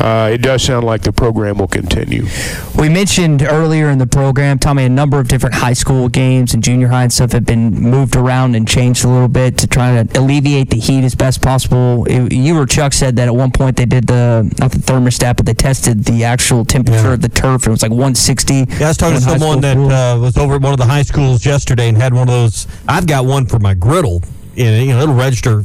[0.01, 2.25] uh, it does sound like the program will continue.
[2.77, 6.63] We mentioned earlier in the program, Tommy, a number of different high school games and
[6.63, 10.03] junior high and stuff have been moved around and changed a little bit to try
[10.03, 12.05] to alleviate the heat as best possible.
[12.05, 15.37] It, you or Chuck said that at one point they did the not the thermostat,
[15.37, 17.67] but they tested the actual temperature of the turf.
[17.67, 18.53] It was like 160.
[18.53, 21.03] Yeah, I was talking to someone that uh, was over at one of the high
[21.03, 22.67] schools yesterday and had one of those.
[22.87, 24.21] I've got one for my griddle.
[24.55, 25.63] You know, it'll register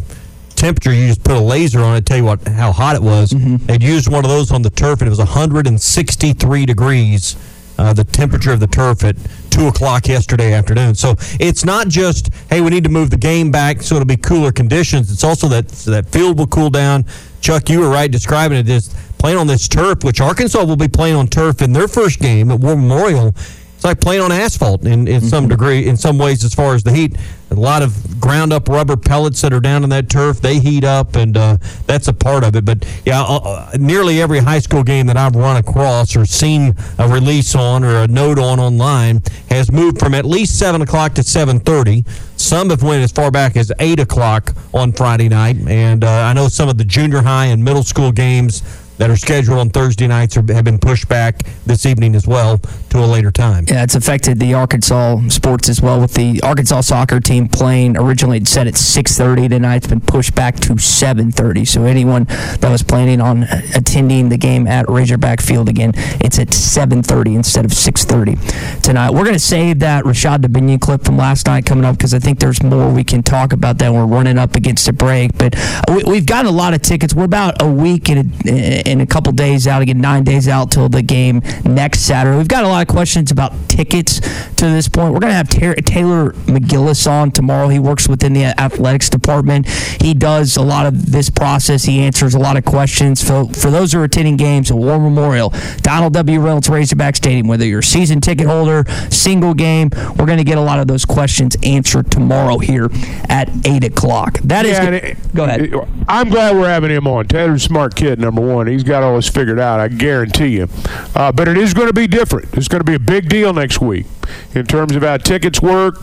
[0.60, 0.92] temperature.
[0.92, 3.32] You just put a laser on it, tell you what how hot it was.
[3.32, 3.66] Mm-hmm.
[3.66, 7.36] They'd used one of those on the turf, and it was 163 degrees.
[7.78, 9.16] Uh, the temperature of the turf at
[9.48, 10.94] two o'clock yesterday afternoon.
[10.94, 14.18] So it's not just hey, we need to move the game back so it'll be
[14.18, 15.10] cooler conditions.
[15.10, 17.06] It's also that that field will cool down.
[17.40, 20.88] Chuck, you were right describing it as playing on this turf, which Arkansas will be
[20.88, 23.34] playing on turf in their first game at War Memorial.
[23.80, 26.82] It's like playing on asphalt in, in some degree, in some ways, as far as
[26.82, 27.16] the heat.
[27.50, 30.84] A lot of ground up rubber pellets that are down in that turf, they heat
[30.84, 31.56] up, and uh,
[31.86, 32.66] that's a part of it.
[32.66, 36.74] But yeah, uh, uh, nearly every high school game that I've run across or seen
[36.98, 41.14] a release on or a note on online has moved from at least 7 o'clock
[41.14, 42.06] to 7.30.
[42.38, 45.56] Some have went as far back as 8 o'clock on Friday night.
[45.66, 48.62] And uh, I know some of the junior high and middle school games
[49.00, 52.58] that are scheduled on Thursday nights are, have been pushed back this evening as well
[52.90, 53.64] to a later time.
[53.66, 58.44] Yeah, it's affected the Arkansas sports as well with the Arkansas soccer team playing originally
[58.44, 61.66] said at 6:30 tonight it's been pushed back to 7:30.
[61.66, 62.24] So anyone
[62.60, 63.44] that was planning on
[63.74, 69.12] attending the game at Razorback Field again, it's at 7:30 instead of 6:30 tonight.
[69.14, 72.18] We're going to save that Rashod Dubinion clip from last night coming up because I
[72.18, 73.94] think there's more we can talk about that.
[73.94, 75.54] We're running up against a break, but
[75.88, 77.14] we, we've got a lot of tickets.
[77.14, 80.70] We're about a week and a, and a couple days out again, nine days out
[80.70, 82.36] till the game next Saturday.
[82.36, 84.20] We've got a lot of questions about tickets
[84.56, 85.12] to this point.
[85.14, 87.68] We're going to have Ter- Taylor McGillis on tomorrow.
[87.68, 89.68] He works within the athletics department.
[89.68, 91.84] He does a lot of this process.
[91.84, 93.20] He answers a lot of questions.
[93.20, 96.40] So for those who are attending games at War Memorial, Donald W.
[96.40, 100.58] Reynolds Razorback Stadium, whether you're a season ticket holder, single game, we're going to get
[100.58, 102.88] a lot of those questions answered tomorrow here
[103.28, 104.38] at 8 o'clock.
[104.44, 104.72] That is.
[104.72, 105.72] Yeah, good- and it- Go ahead.
[106.08, 107.26] I'm glad we're having him on.
[107.26, 108.66] Taylor's a smart kid, number one.
[108.66, 110.68] He's got all this figured out, I guarantee you.
[111.14, 112.54] Uh, but it is going to be different.
[112.54, 114.06] It's going to be a big deal next week
[114.54, 115.98] in terms of how tickets work.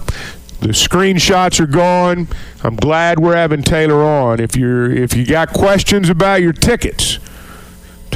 [0.59, 2.27] The screenshots are gone.
[2.63, 4.39] I'm glad we're having Taylor on.
[4.39, 7.19] If you're if you got questions about your tickets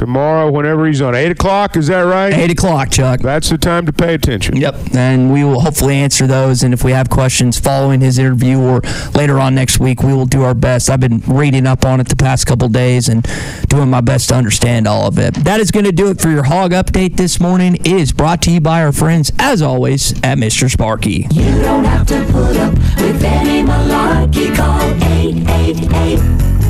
[0.01, 1.77] tomorrow, whenever he's on, eight o'clock.
[1.77, 2.33] Is that right?
[2.33, 3.19] Eight o'clock, Chuck.
[3.19, 4.57] That's the time to pay attention.
[4.57, 6.63] Yep, and we will hopefully answer those.
[6.63, 8.81] And if we have questions following his interview or
[9.13, 10.89] later on next week, we will do our best.
[10.89, 13.27] I've been reading up on it the past couple days and
[13.67, 15.35] doing my best to understand all of it.
[15.35, 17.75] That is going to do it for your hog update this morning.
[17.75, 20.69] It is brought to you by our friends, as always, at Mr.
[20.69, 21.27] Sparky.
[21.31, 24.55] You don't have to put up with any malarkey.
[24.55, 26.60] Call 888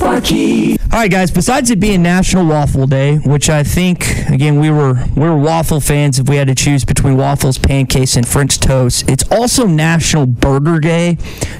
[0.00, 0.72] Sparky.
[0.92, 1.30] All right, guys.
[1.30, 5.80] Besides it being National Waffle Day, which I think again we were we were waffle
[5.80, 9.08] fans if we had to choose between waffles, pancakes, and French toast.
[9.08, 11.18] It's also National Burger Day.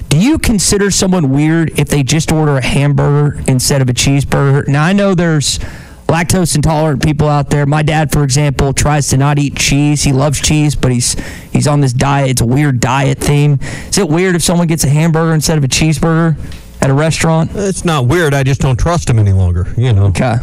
[0.09, 4.67] Do you consider someone weird if they just order a hamburger instead of a cheeseburger?
[4.69, 5.59] Now I know there's
[6.07, 7.67] lactose intolerant people out there.
[7.67, 10.03] My dad, for example, tries to not eat cheese.
[10.03, 11.15] He loves cheese, but he's
[11.53, 12.31] he's on this diet.
[12.31, 13.59] It's a weird diet theme.
[13.89, 16.37] Is it weird if someone gets a hamburger instead of a cheeseburger
[16.81, 17.51] at a restaurant?
[17.55, 18.35] It's not weird.
[18.35, 19.73] I just don't trust them any longer.
[19.77, 20.07] You know.
[20.07, 20.37] Okay.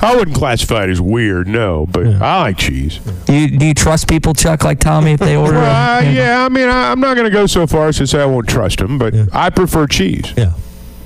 [0.00, 2.98] I wouldn't classify it as weird, no, but I like cheese.
[3.26, 5.54] Do you, do you trust people, Chuck, like Tommy, if they order?
[5.54, 6.16] Well, a uh, hamburger?
[6.16, 8.26] yeah, I mean, I, I'm not going to go so far as to say I
[8.26, 10.32] won't trust them, but I prefer cheese.
[10.36, 10.54] Yeah.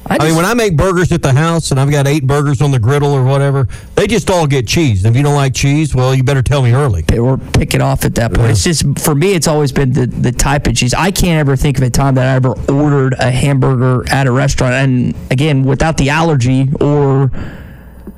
[0.08, 2.70] I, mean, when I make burgers at the house and I've got eight burgers on
[2.70, 5.04] the griddle or whatever, they just all get cheese.
[5.04, 7.04] If you don't like cheese, well, you better tell me early.
[7.18, 8.50] Or pick it off at that point.
[8.50, 10.94] It's just for me, it's always been the, the type of cheese.
[10.94, 14.32] I can't ever think of a time that I ever ordered a hamburger at a
[14.32, 17.30] restaurant, and again, without the allergy or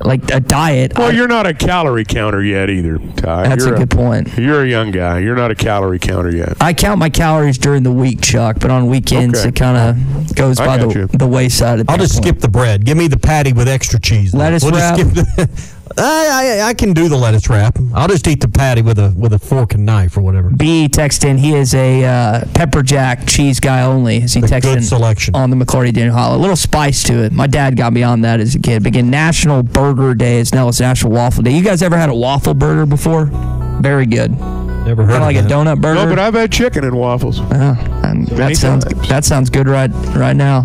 [0.01, 0.97] like a diet.
[0.97, 3.49] Well, I- you're not a calorie counter yet either, Ty.
[3.49, 4.37] That's You're a good point.
[4.39, 5.19] You're a young guy.
[5.21, 6.57] You're not a calorie counter yet.
[6.61, 9.49] I count my calories during the week, Chuck, but on weekends Okay.
[9.49, 11.07] it kind of goes I by the, you.
[11.07, 11.81] the wayside.
[11.81, 12.25] At I'll just point.
[12.27, 12.85] skip the bread.
[12.85, 14.33] Give me the patty with extra cheese.
[14.33, 14.41] then.
[14.41, 15.49] Lettuce we'll just wrap?
[15.89, 17.79] skip the, I, I I can do the lettuce wrap.
[17.95, 20.51] I'll just eat the patty with a with a fork and knife or whatever.
[20.51, 21.39] B text in.
[21.39, 24.23] He is a uh, pepper jack cheese guy only.
[24.23, 25.35] As he texted good selection.
[25.35, 26.37] on the McLarty Daniel Hollow.
[26.37, 27.33] A little spice to it.
[27.33, 28.83] My dad got me on that as a kid.
[28.83, 31.53] Begin National Burger Day is now it's National Waffle Day.
[31.53, 33.27] You guys ever had a waffle burger before?
[33.81, 34.33] Very good.
[34.89, 36.05] Never heard Kinda of like a donut burger.
[36.05, 37.41] No, but I've had chicken and waffles.
[37.41, 37.75] Uh,
[38.05, 39.09] and Many that sounds times.
[39.09, 40.65] that sounds good right right now.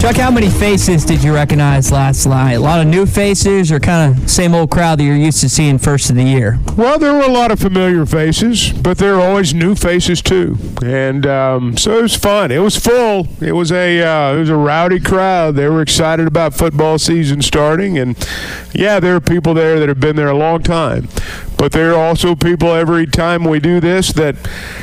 [0.00, 2.52] Chuck, how many faces did you recognize last night?
[2.52, 5.48] A lot of new faces, or kind of same old crowd that you're used to
[5.48, 6.60] seeing first of the year?
[6.76, 10.56] Well, there were a lot of familiar faces, but there are always new faces too,
[10.84, 12.52] and um, so it was fun.
[12.52, 13.26] It was full.
[13.40, 15.56] It was a uh, it was a rowdy crowd.
[15.56, 18.16] They were excited about football season starting, and
[18.72, 21.08] yeah, there are people there that have been there a long time.
[21.58, 24.36] But there are also people every time we do this that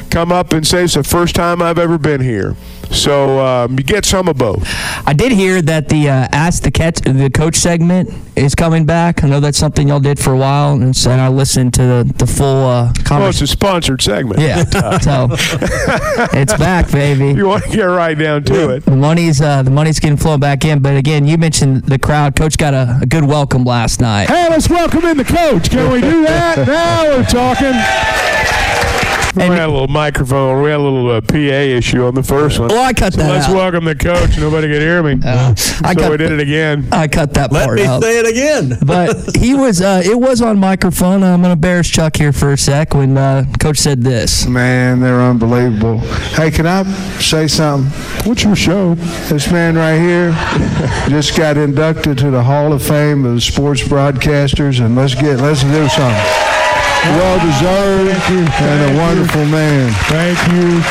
[0.09, 2.57] come up and say it's the first time I've ever been here.
[2.91, 4.63] So um, you get some of both.
[5.07, 9.23] I did hear that the uh, Ask the Catch, the coach segment is coming back.
[9.23, 12.13] I know that's something y'all did for a while, and, and I listened to the,
[12.17, 13.43] the full uh, Well, it's conversation.
[13.43, 14.39] a sponsored segment.
[14.41, 14.63] Yeah,
[14.99, 15.27] so
[16.35, 17.37] it's back, baby.
[17.37, 18.85] You want to get right down to it.
[18.85, 22.35] The money's uh, the money's getting flowing back in, but again, you mentioned the crowd.
[22.35, 24.27] Coach got a, a good welcome last night.
[24.29, 25.69] Hey, let's welcome in the coach.
[25.69, 26.65] Can we do that?
[26.67, 29.04] now we're talking.
[29.35, 30.61] We had a little microphone.
[30.63, 32.71] We had a little uh, PA issue on the first one.
[32.71, 33.55] Oh, I cut So that let's out.
[33.55, 34.37] welcome the coach.
[34.37, 35.19] Nobody could hear me.
[35.25, 36.87] I so cut we did it again.
[36.91, 38.01] I cut that Let part me out.
[38.01, 38.77] say it again.
[38.85, 41.23] but he was uh, it was on microphone.
[41.23, 44.45] I'm gonna embarrass Chuck here for a sec when uh, Coach said this.
[44.47, 45.99] Man, they're unbelievable.
[46.35, 46.83] Hey, can I
[47.19, 47.91] say something?
[48.27, 48.95] What's your show?
[49.29, 50.31] This man right here
[51.09, 55.61] just got inducted to the Hall of Fame of sports broadcasters, and let's get let's
[55.63, 56.54] do something.
[57.13, 58.31] Well deserved
[58.61, 59.91] and a wonderful man.
[60.09, 60.81] Thank you.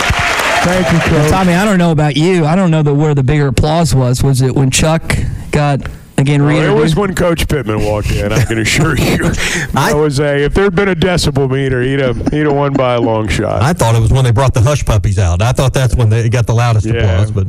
[0.64, 2.46] Thank you, Well, Tommy, I don't know about you.
[2.46, 4.22] I don't know that where the bigger applause was.
[4.22, 5.02] Was it when Chuck
[5.50, 5.80] got
[6.16, 8.32] again Well, it was when Coach Pittman walked in.
[8.32, 9.18] I can assure you,
[9.72, 10.44] that was a.
[10.44, 13.28] If there had been a decibel meter, he'd have he'd have won by a long
[13.28, 13.60] shot.
[13.60, 15.42] I thought it was when they brought the hush puppies out.
[15.42, 17.30] I thought that's when they got the loudest applause.
[17.30, 17.46] But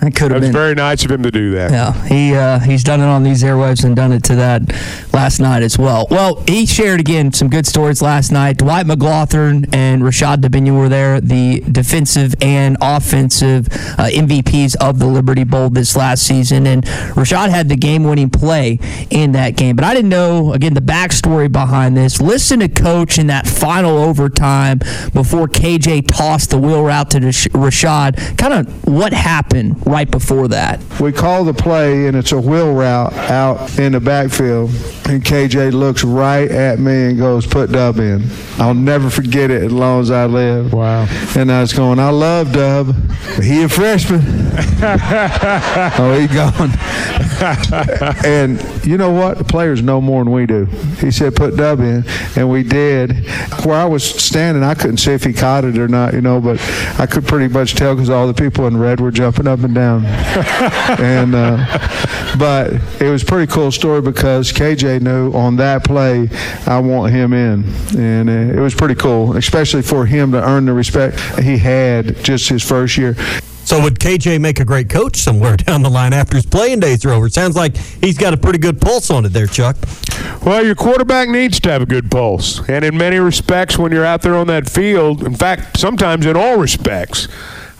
[0.00, 0.52] That could have been.
[0.52, 1.70] very nice of him to do that.
[1.70, 4.62] Yeah, he uh, he's done it on these airwaves and done it to that
[5.12, 6.06] last night as well.
[6.10, 8.58] Well, he shared again some good stories last night.
[8.58, 13.68] Dwight McGlothern and Rashod Dubinion were there, the defensive and offensive
[13.98, 16.86] uh, MVPs of the Liberty Bowl this last season, and
[17.16, 18.78] Rashod had the game-winning play
[19.10, 19.76] in that game.
[19.76, 22.20] But I didn't know again the backstory behind this.
[22.20, 24.78] Listen to Coach in that final overtime
[25.14, 28.16] before KJ tossed the wheel route to Rashod.
[28.36, 30.80] Kind of what happened right before that.
[31.00, 34.70] We call the play, and it's a wheel route out in the backfield.
[35.08, 38.24] And KJ looks right at me and goes, "Put Dub in."
[38.58, 40.72] I'll never forget it as long as I live.
[40.72, 41.06] Wow!
[41.36, 42.94] And I was going, "I love Dub,
[43.40, 44.22] he a freshman."
[44.82, 46.70] oh, he gone.
[48.24, 49.38] and you know what?
[49.38, 50.64] The players know more than we do.
[51.00, 53.26] He said, "Put Dub in," and we did.
[53.64, 56.40] Where I was standing, I couldn't see if he caught it or not, you know,
[56.40, 56.58] but
[56.98, 59.75] I could pretty much tell because all the people in red were jumping up and
[59.76, 60.04] down.
[60.98, 66.28] and uh, but it was a pretty cool story because KJ knew on that play
[66.66, 67.64] I want him in,
[67.96, 72.16] and uh, it was pretty cool, especially for him to earn the respect he had
[72.24, 73.14] just his first year.
[73.66, 77.04] So would KJ make a great coach somewhere down the line after his playing days
[77.04, 77.28] are over?
[77.28, 79.76] Sounds like he's got a pretty good pulse on it there, Chuck.
[80.44, 82.66] Well, your quarterback needs to have a good pulse.
[82.68, 86.36] And in many respects, when you're out there on that field, in fact, sometimes in
[86.36, 87.26] all respects,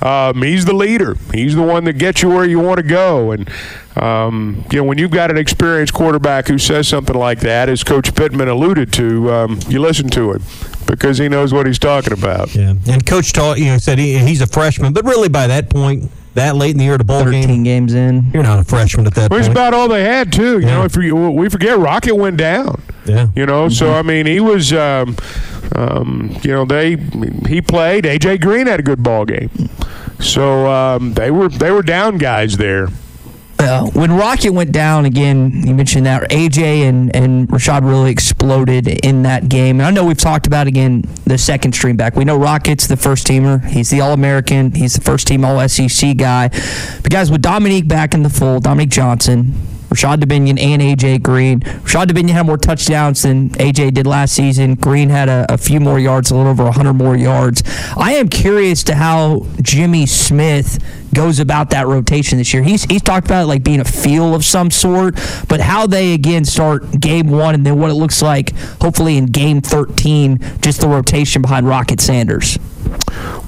[0.03, 1.17] um, he's the leader.
[1.33, 3.31] He's the one that gets you where you want to go.
[3.33, 3.49] And,
[3.97, 7.83] um, you know, when you've got an experienced quarterback who says something like that, as
[7.83, 10.43] Coach Pittman alluded to, um, you listen to him
[10.87, 12.55] because he knows what he's talking about.
[12.55, 12.75] Yeah.
[12.89, 16.11] And Coach taught, you know, said he, he's a freshman, but really by that point,
[16.35, 18.31] that late in the year, the bowl 13 game, games in.
[18.35, 19.57] you're not a freshman at that Well, it's point.
[19.57, 20.61] about all they had too.
[20.61, 22.83] You know, if we, we forget Rocket went down.
[23.07, 23.29] Yeah.
[23.35, 24.73] You know, so I mean, he was.
[24.75, 25.17] Um,
[25.75, 26.97] um, you know, they
[27.49, 28.05] he played.
[28.05, 29.51] AJ Green had a good ball game.
[30.21, 32.89] So um, they were they were down guys there.
[33.59, 38.87] Uh, when Rocket went down again, you mentioned that AJ and, and Rashod really exploded
[38.87, 39.81] in that game.
[39.81, 42.17] And I know we've talked about again the second stream back.
[42.17, 43.65] We know Rocket's the first teamer.
[43.65, 44.73] He's the All American.
[44.73, 46.49] He's the first team All SEC guy.
[46.49, 49.55] But guys, with Dominique back in the fold, Dominique Johnson,
[49.91, 51.61] Rashod Dubinion and AJ Green.
[51.83, 54.75] Rashod Dubinion had more touchdowns than AJ did last season.
[54.75, 57.63] Green had a, a few more yards, a little over 100 more yards.
[57.97, 60.79] I am curious to how Jimmy Smith
[61.15, 62.63] goes about that rotation this year.
[62.63, 65.15] He's he's talked about it like being a feel of some sort,
[65.49, 69.27] but how they again start game one and then what it looks like hopefully in
[69.27, 72.59] game 13, just the rotation behind Rocket Sanders.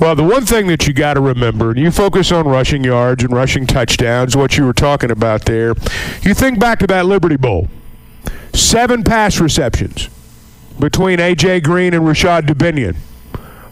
[0.01, 3.25] Well, the one thing that you got to remember, and you focus on rushing yards
[3.25, 5.75] and rushing touchdowns, what you were talking about there.
[6.23, 7.69] You think back to that Liberty Bowl.
[8.53, 10.09] Seven pass receptions
[10.81, 11.61] between A.J.
[11.61, 12.97] Green and Rashod Dubinion.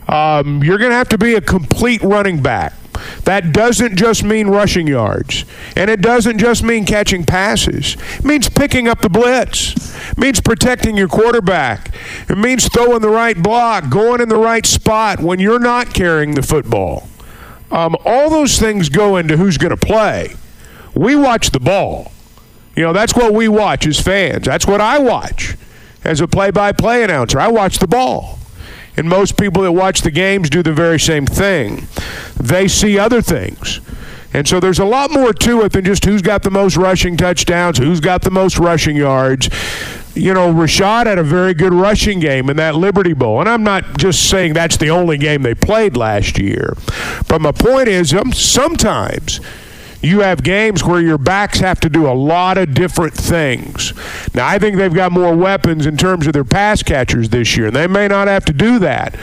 [0.09, 2.73] Um, you're going to have to be a complete running back.
[3.25, 5.45] That doesn't just mean rushing yards,
[5.75, 7.97] and it doesn't just mean catching passes.
[8.19, 9.75] It means picking up the blitz.
[10.11, 11.95] It means protecting your quarterback.
[12.29, 16.35] It means throwing the right block, going in the right spot when you're not carrying
[16.35, 17.09] the football.
[17.71, 20.35] Um, all those things go into who's going to play.
[20.95, 22.13] We watch the ball.
[22.77, 24.45] You know, that's what we watch as fans.
[24.45, 25.57] That's what I watch
[26.05, 27.41] as a play by play announcer.
[27.41, 28.36] I watch the ball.
[28.97, 31.87] And most people that watch the games do the very same thing.
[32.39, 33.81] They see other things.
[34.33, 37.17] And so there's a lot more to it than just who's got the most rushing
[37.17, 39.49] touchdowns, who's got the most rushing yards.
[40.15, 43.41] You know, Rashod had a very good rushing game in that Liberty Bowl.
[43.41, 46.75] And I'm not just saying that's the only game they played last year.
[47.29, 49.41] But my point is, um, sometimes
[50.03, 53.93] you have games where your backs have to do a lot of different things.
[54.35, 57.69] Now, I think they've got more weapons in terms of their pass catchers this year,
[57.69, 59.15] and they may not have to do that.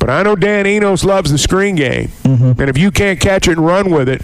[0.00, 2.08] But I know Dan Enos loves the screen game.
[2.24, 2.58] Mm-hmm.
[2.58, 4.22] And if you can't catch it and run with it,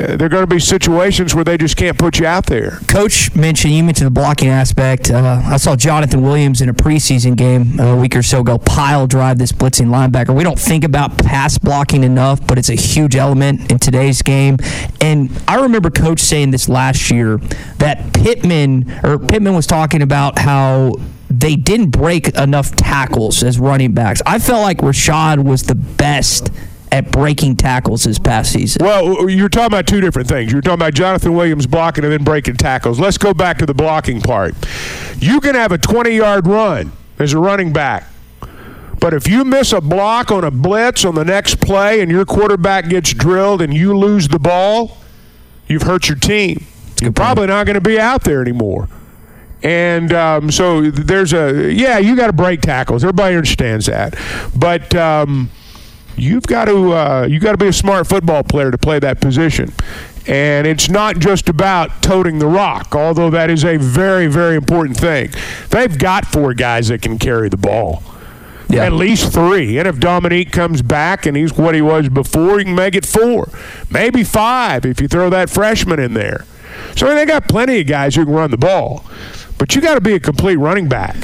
[0.00, 2.78] uh, there are going to be situations where they just can't put you out there.
[2.88, 5.10] Coach mentioned, you mentioned the blocking aspect.
[5.10, 9.06] Uh, I saw Jonathan Williams in a preseason game a week or so ago pile
[9.06, 10.34] drive this blitzing linebacker.
[10.34, 14.56] We don't think about pass blocking enough, but it's a huge element in today's game.
[15.02, 17.36] And I remember Coach saying this last year
[17.76, 20.94] that Pittman, or Pittman was talking about how
[21.30, 24.20] they didn't break enough tackles as running backs.
[24.26, 26.50] I felt like Rashod was the best
[26.92, 28.84] at breaking tackles this past season.
[28.84, 30.50] Well, you're talking about two different things.
[30.50, 32.98] You're talking about Jonathan Williams blocking and then breaking tackles.
[32.98, 34.54] Let's go back to the blocking part.
[35.18, 38.08] You can have a 20 yard run as a running back.
[38.98, 42.26] But if you miss a block on a blitz on the next play and your
[42.26, 44.98] quarterback gets drilled and you lose the ball,
[45.68, 46.66] you've hurt your team.
[47.00, 48.88] You're probably not going to be out there anymore.
[49.62, 53.04] And um, so there's a yeah, you got to break tackles.
[53.04, 54.14] Everybody understands that,
[54.56, 55.50] but um,
[56.16, 59.20] you've got to uh, you got to be a smart football player to play that
[59.20, 59.72] position.
[60.26, 64.96] And it's not just about toting the rock, although that is a very very important
[64.96, 65.30] thing.
[65.70, 68.02] They've got four guys that can carry the ball.
[68.70, 68.84] Yeah.
[68.84, 69.78] At least three.
[69.78, 73.04] And if Dominique comes back and he's what he was before, you can make it
[73.04, 73.48] four.
[73.90, 76.44] Maybe five if you throw that freshman in there.
[76.94, 79.04] So they got plenty of guys who can run the ball.
[79.60, 81.14] But you got to be a complete running back,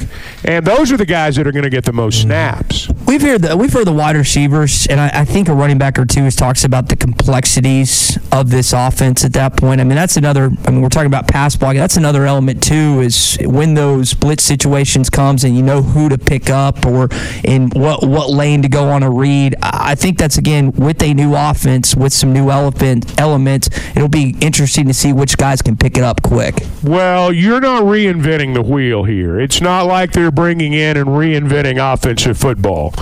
[0.45, 2.87] and those are the guys that are going to get the most snaps.
[3.07, 5.97] We've heard the we've heard the wide receivers, and I, I, think a running back
[5.97, 9.79] or two has talks about the complexities of this offense at that point.
[9.79, 10.51] I mean, that's another.
[10.65, 11.79] I mean, we're talking about pass blocking.
[11.79, 12.99] That's another element too.
[13.01, 17.07] Is when those blitz situations comes and you know who to pick up or
[17.43, 19.55] in what what lane to go on a read.
[19.63, 23.69] I think that's again with a new offense with some new elephant elements.
[23.95, 26.61] It'll be interesting to see which guys can pick it up quick.
[26.83, 29.39] Well, you're not reinventing reinventing the wheel here.
[29.39, 32.93] It's not like they're bringing in and reinventing offensive football.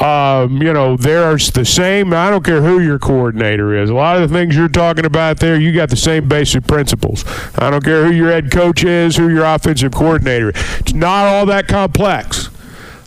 [0.00, 2.12] Um, you know, there's the same.
[2.12, 3.88] I don't care who your coordinator is.
[3.88, 7.24] A lot of the things you're talking about there, you got the same basic principles.
[7.56, 10.50] I don't care who your head coach is, who your offensive coordinator.
[10.50, 10.78] Is.
[10.80, 12.50] It's not all that complex.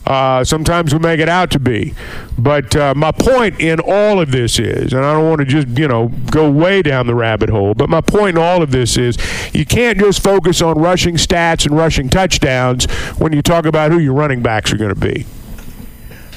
[0.10, 1.94] Uh, sometimes we make it out to be.
[2.36, 5.68] But uh, my point in all of this is, and I don't want to just,
[5.78, 8.98] you know, go way down the rabbit hole, but my point in all of this
[8.98, 9.18] is
[9.54, 12.86] you can't just focus on rushing stats and rushing touchdowns
[13.20, 15.28] when you talk about who your running backs are going to be.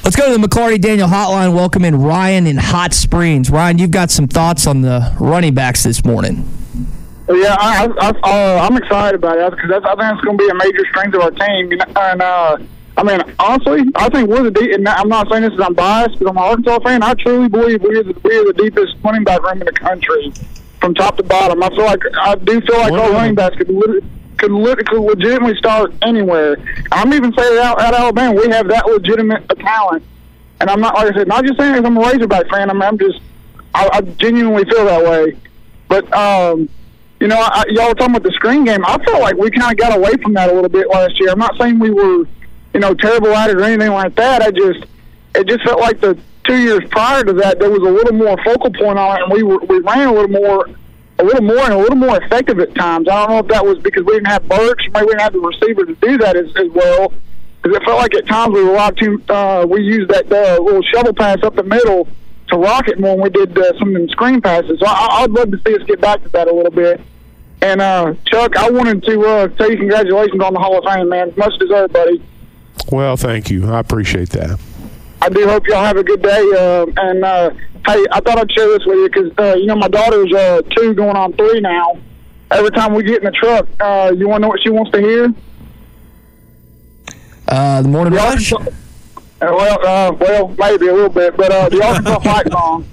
[0.04, 1.54] Let's go to the McLarty Daniel hotline.
[1.54, 3.50] Welcome in Ryan in Hot Springs.
[3.50, 6.48] Ryan, you've got some thoughts on the running backs this morning.
[7.28, 10.50] Yeah, I, I, uh, I'm excited about it because I think it's going to be
[10.50, 11.72] a major strength of our team.
[11.94, 12.58] And uh,
[12.96, 14.72] I mean, honestly, I think we're the deep.
[14.72, 17.02] And I'm not saying this because I'm biased, but I'm an Arkansas fan.
[17.04, 20.32] I truly believe we're the, we're the deepest running back room in the country,
[20.80, 21.62] from top to bottom.
[21.62, 24.02] I feel like I do feel like our running backs could lit-
[24.42, 26.56] could, lit- could legitimately start anywhere.
[26.90, 30.04] I'm even saying out at Alabama, we have that legitimate talent.
[30.60, 32.70] And I'm not like I said, not just saying I'm a Razorback fan.
[32.70, 33.20] I'm, I'm just
[33.74, 35.36] I, I genuinely feel that way.
[35.88, 36.68] But um,
[37.20, 38.84] you know, I, y'all were talking about the screen game.
[38.84, 41.30] I felt like we kind of got away from that a little bit last year.
[41.30, 42.26] I'm not saying we were
[42.74, 44.42] you know, terrible at it or anything like that.
[44.42, 44.84] I just,
[45.34, 48.36] it just felt like the two years prior to that, there was a little more
[48.44, 50.66] focal point on it, and we were, we ran a little more,
[51.22, 53.08] a little more and a little more effective at times.
[53.08, 55.32] I don't know if that was because we didn't have Burks, maybe we didn't have
[55.32, 57.12] the receiver to do that as, as well.
[57.62, 59.22] Because it felt like at times we lot too.
[59.28, 62.08] Uh, we used that uh, little shovel pass up the middle
[62.48, 64.80] to rocket more when we did uh, some of them screen passes.
[64.80, 67.00] So I, I'd love to see us get back to that a little bit.
[67.60, 71.08] And uh, Chuck, I wanted to uh, tell you congratulations on the Hall of Fame,
[71.08, 71.32] man.
[71.36, 72.20] Much deserved, buddy.
[72.90, 73.72] Well, thank you.
[73.72, 74.58] I appreciate that.
[75.22, 76.52] I do hope y'all have a good day.
[76.52, 77.50] Uh, and uh,
[77.86, 80.62] hey, I thought I'd share this with you because uh, you know my daughter's uh,
[80.76, 81.96] two, going on three now.
[82.50, 84.90] Every time we get in the truck, uh, you want to know what she wants
[84.90, 85.32] to hear?
[87.46, 88.52] Uh, the morning rush.
[88.52, 88.66] Uh,
[89.40, 92.84] well, uh, well, maybe a little bit, but uh, the Arkansas fight song.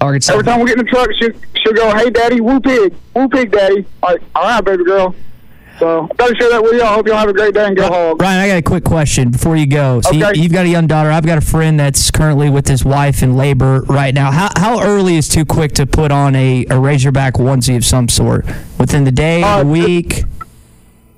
[0.00, 0.32] Arkansas.
[0.32, 1.28] Every time we get in the truck, she
[1.62, 5.14] she'll go, "Hey, Daddy, woo pig, woo pig, Daddy." Like, all right, baby girl.
[5.78, 6.94] So I thought I'd share that with y'all.
[6.94, 8.18] Hope y'all have a great day and go home.
[8.18, 10.00] Ryan, I got a quick question before you go.
[10.00, 10.18] So Okay.
[10.36, 11.10] you, you've got a young daughter.
[11.10, 14.32] I've got a friend that's currently with his wife in labor right now.
[14.32, 18.08] How, how early is too quick to put on a, a Razorback onesie of some
[18.08, 18.44] sort?
[18.78, 20.24] Within the day, the week,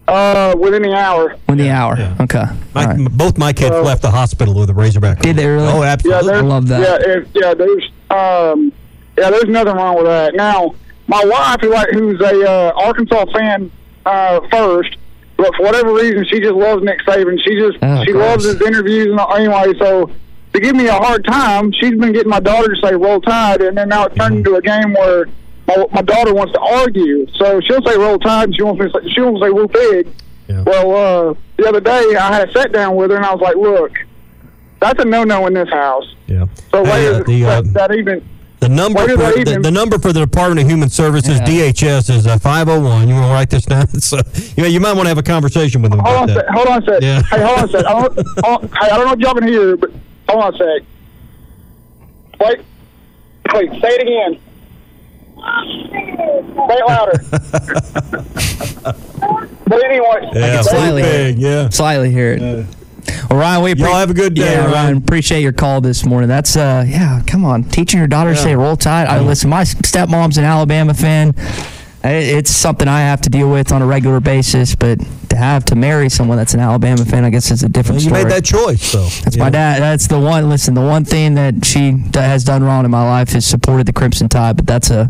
[0.07, 1.37] Uh, within the hour.
[1.49, 1.97] within the hour?
[2.21, 2.45] Okay.
[2.75, 5.21] My, Both my kids left the hospital with a Razorback.
[5.21, 5.69] Did they really?
[5.69, 6.33] Oh, absolutely.
[6.35, 8.73] Yeah, there's, Yeah, if, yeah, there's um,
[9.17, 10.35] yeah, there's nothing wrong with that.
[10.35, 10.75] Now,
[11.07, 13.71] my wife, who like, who's a uh, Arkansas fan
[14.07, 14.96] uh, first,
[15.36, 17.38] but for whatever reason, she just loves Nick Saban.
[17.42, 18.26] She just Oh, she gross.
[18.28, 19.72] loves his interviews and all- anyway.
[19.78, 20.11] So
[20.53, 23.62] to give me a hard time, she's been getting my daughter to say "Roll Tide,"
[23.62, 25.26] and then now it turned into a game where
[25.66, 27.26] my, my daughter wants to argue.
[27.36, 29.51] So she'll say "Roll Tide," and she wants me to say, she wants to say
[29.51, 30.09] "Woo Pig."
[30.66, 33.40] Well, uh, the other day I had a sit down with her, and I was
[33.40, 33.92] like, "Look,
[34.80, 36.46] that's a no-no in this house." Yeah.
[36.72, 38.28] So Hey, uh, the, that, um, that even
[38.61, 42.27] The number for did the, the number for the Department of Human Services DHS is
[42.27, 43.09] uh, 501.
[43.09, 43.87] You want to write this down?
[44.01, 44.19] So,
[44.57, 46.35] you know, you might want to have a conversation with them hold about on a
[46.35, 46.47] that.
[46.47, 46.55] sec.
[46.55, 47.01] Hold on a sec.
[47.03, 47.23] Yeah.
[47.23, 47.85] Hey, hold on a sec.
[47.87, 49.91] I don't, hold, hey, I don't know if y'all can hear, but
[50.29, 50.83] hold on a sec.
[52.41, 52.61] Wait,
[53.55, 53.71] wait.
[53.81, 54.39] Say it again.
[56.69, 57.19] Say it louder.
[59.67, 61.69] but anyway, I can slightly, big, yeah.
[61.71, 62.67] slightly hear it.
[63.29, 64.73] Well, Ryan, we Y'all have a good day, Yeah, Ryan.
[64.73, 66.29] Ryan, appreciate your call this morning.
[66.29, 68.45] That's uh, yeah, come on, teaching your daughter to Yeah.
[68.45, 69.51] say "roll tide." I listen.
[69.51, 71.35] My stepmom's an Alabama fan.
[72.03, 74.99] It's something I have to deal with on a regular basis, but
[75.31, 78.03] to have to marry someone that's an Alabama fan, I guess is a different Well,
[78.05, 78.24] you story.
[78.24, 79.81] made that choice, so That's my dad.
[79.81, 80.49] That's the one.
[80.49, 83.93] Listen, the one thing that she has done wrong in my life is supported the
[83.93, 85.09] Crimson Tide, but that's a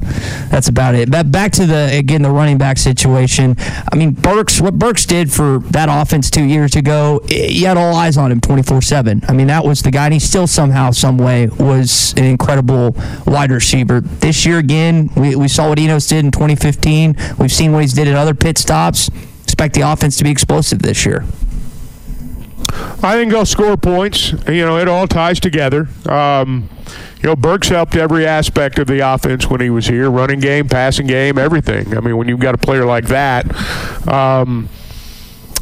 [0.51, 1.11] that's about it.
[1.11, 3.57] But back to the again the running back situation.
[3.93, 4.61] I mean, Burks.
[4.61, 8.41] What Burks did for that offense two years ago, you had all eyes on him
[8.41, 9.23] twenty four seven.
[9.29, 12.95] I mean, that was the guy, and he still somehow, some way, was an incredible
[13.27, 14.01] wide receiver.
[14.01, 17.17] This year again, we, we saw what Enos did in twenty fifteen.
[17.39, 19.11] We've seen what he's did at other pit stops.
[19.61, 21.23] Expect the offense to be explosive this year.
[23.03, 24.33] I think they'll score points.
[24.49, 25.87] You know, it all ties together.
[26.09, 26.71] Um,
[27.21, 30.67] you know, Burks helped every aspect of the offense when he was here running game,
[30.67, 31.95] passing game, everything.
[31.95, 33.55] I mean, when you've got a player like that,
[34.09, 34.71] um,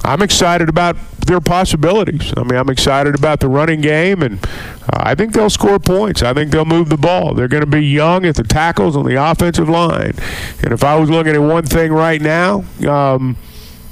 [0.05, 0.95] I'm excited about
[1.27, 2.33] their possibilities.
[2.37, 6.23] I mean, I'm excited about the running game, and uh, I think they'll score points.
[6.23, 7.35] I think they'll move the ball.
[7.35, 10.15] They're going to be young at the tackles on the offensive line.
[10.63, 13.37] And if I was looking at one thing right now, um,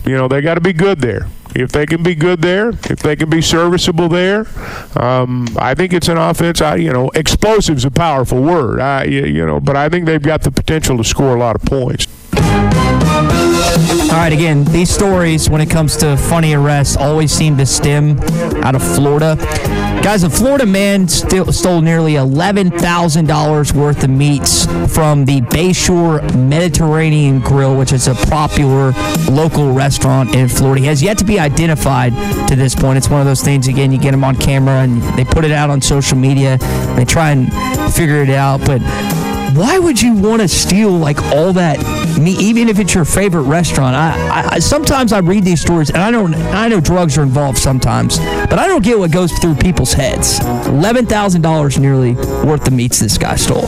[0.07, 1.27] you know, they got to be good there.
[1.55, 4.47] If they can be good there, if they can be serviceable there,
[4.95, 6.61] um, I think it's an offense.
[6.61, 8.79] I, you know, explosive's a powerful word.
[8.79, 11.57] I, you you know, but I think they've got the potential to score a lot
[11.57, 12.07] of points.
[14.13, 18.19] All right, again, these stories, when it comes to funny arrests, always seem to stem
[18.65, 19.37] out of Florida.
[20.03, 24.65] Guys, a Florida man still stole nearly $11,000 worth of meats
[24.95, 28.93] from the Bayshore Mediterranean Grill, which is a popular
[29.31, 30.83] local restaurant in Florida.
[30.83, 32.13] He has yet to be identified
[32.49, 32.99] to this point.
[32.99, 35.51] It's one of those things, again, you get him on camera and they put it
[35.51, 36.59] out on social media.
[36.95, 37.53] They try and
[37.93, 38.81] figure it out, but
[39.57, 41.79] why would you want to steal like all that
[42.21, 43.97] meat, even if it's your favorite restaurant?
[43.97, 46.35] I, I- sometimes I read these stories, and I don't.
[46.35, 50.39] I know drugs are involved sometimes, but I don't get what goes through people's heads.
[50.67, 53.65] Eleven thousand dollars nearly worth of meats this guy stole.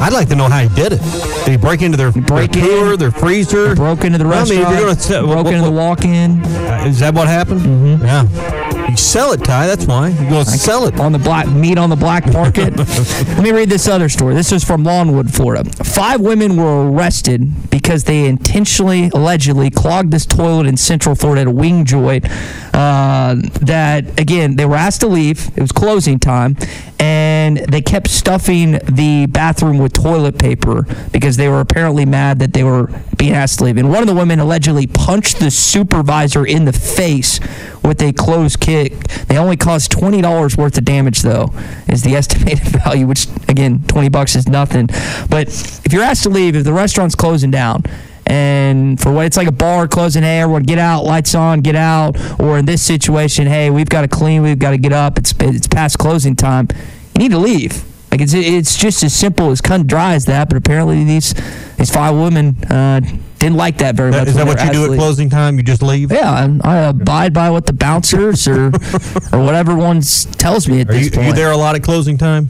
[0.00, 1.00] I'd like to know how he did it.
[1.44, 3.74] Did he break into their, break their cooler, their freezer?
[3.74, 4.64] Broke into the restaurant.
[4.66, 6.40] I mean, if you're gonna broke into the walk-in.
[6.44, 7.60] Uh, is that what happened?
[7.62, 8.04] Mm-hmm.
[8.04, 8.67] Yeah.
[8.88, 9.66] You sell it, Ty.
[9.66, 12.74] That's why you're going to sell it on the black meat on the black market.
[12.78, 14.34] Let me read this other story.
[14.34, 15.68] This is from Lawnwood, Florida.
[15.84, 21.46] Five women were arrested because they intentionally, allegedly, clogged this toilet in Central Florida at
[21.48, 22.24] a wing joint.
[22.72, 25.48] Uh, that again, they were asked to leave.
[25.56, 26.56] It was closing time,
[26.98, 32.52] and they kept stuffing the bathroom with toilet paper because they were apparently mad that
[32.52, 33.76] they were being asked to leave.
[33.76, 37.40] And one of the women allegedly punched the supervisor in the face
[37.82, 41.52] with a closed They only cause twenty dollars worth of damage, though,
[41.88, 43.06] is the estimated value.
[43.06, 44.86] Which again, twenty bucks is nothing.
[45.28, 45.48] But
[45.84, 47.84] if you're asked to leave, if the restaurant's closing down.
[48.30, 51.74] And for what it's like a bar closing, hey, everyone get out, lights on, get
[51.74, 52.14] out.
[52.38, 55.16] Or in this situation, hey, we've got to clean, we've got to get up.
[55.16, 56.68] It's it's past closing time.
[57.14, 57.84] You need to leave.
[58.10, 60.48] Like it's it's just as simple as cut and dry as that.
[60.48, 61.34] But apparently these
[61.76, 63.00] these five women uh,
[63.38, 64.28] didn't like that very much.
[64.28, 64.98] Is that what you do at leave.
[64.98, 65.56] closing time?
[65.56, 66.10] You just leave?
[66.12, 68.66] Yeah, I'm- I abide by what the bouncers or
[69.32, 70.00] or whatever one
[70.38, 71.24] tells me at Are this you, point.
[71.24, 72.48] are you there a lot at closing time?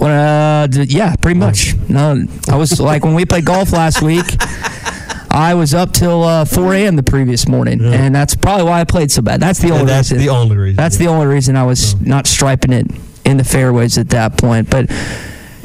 [0.00, 1.74] Uh, yeah, pretty much.
[1.88, 4.24] No, I was like when we played golf last week.
[5.30, 6.96] I was up till uh, 4 a.m.
[6.96, 9.40] the previous morning, and that's probably why I played so bad.
[9.40, 10.26] That's the only that's reason.
[10.26, 10.76] the only reason.
[10.76, 12.86] That's the only reason I was not striping it
[13.26, 14.70] in the fairways at that point.
[14.70, 14.88] But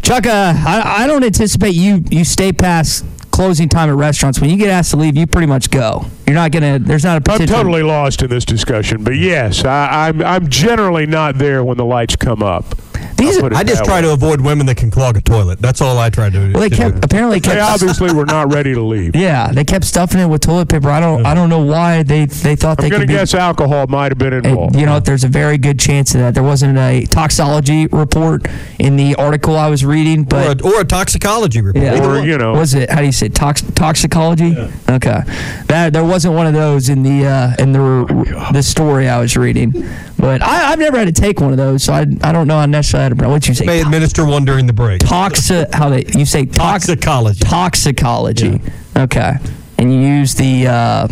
[0.01, 4.39] Chuck, uh, I, I don't anticipate you you stay past closing time at restaurants.
[4.39, 6.05] When you get asked to leave, you pretty much go.
[6.25, 6.79] You're not gonna.
[6.79, 11.05] There's not a I'm totally lost in this discussion, but yes, I, I'm I'm generally
[11.05, 12.77] not there when the lights come up.
[13.17, 14.01] These I'll put it I just try way.
[14.03, 15.59] to avoid women that can clog a toilet.
[15.59, 16.51] That's all I try to do.
[16.53, 17.01] Well, they to kept do.
[17.03, 19.15] apparently They obviously were not ready to leave.
[19.15, 20.89] Yeah, they kept stuffing it with toilet paper.
[20.89, 21.25] I don't.
[21.25, 23.07] I don't know why they they thought I'm they going to could.
[23.07, 24.75] be- guess alcohol might have been Hey, involved.
[24.75, 26.33] you know, there's a very good chance of that.
[26.33, 28.45] There wasn't a toxology report
[28.79, 31.83] in the article I was reading, or, but a, or a toxicology report.
[31.83, 32.53] yeah, Or, you know.
[32.53, 32.89] was it?
[32.89, 34.55] How do you say tox toxicology?
[34.89, 35.21] Okay,
[35.67, 39.37] that there wasn't one of those in the uh, in the the story I was
[39.37, 39.71] reading.
[40.17, 42.57] But I, I've never had to take one of those, so I, I don't know
[42.57, 43.29] how necessarily how to.
[43.29, 43.65] What you say?
[43.65, 45.01] May administer one during the break.
[45.01, 47.39] Toxi- how they you say tox- Toxicology.
[47.39, 48.61] toxicology.
[48.97, 49.33] Okay,
[49.77, 51.07] and you use the uh,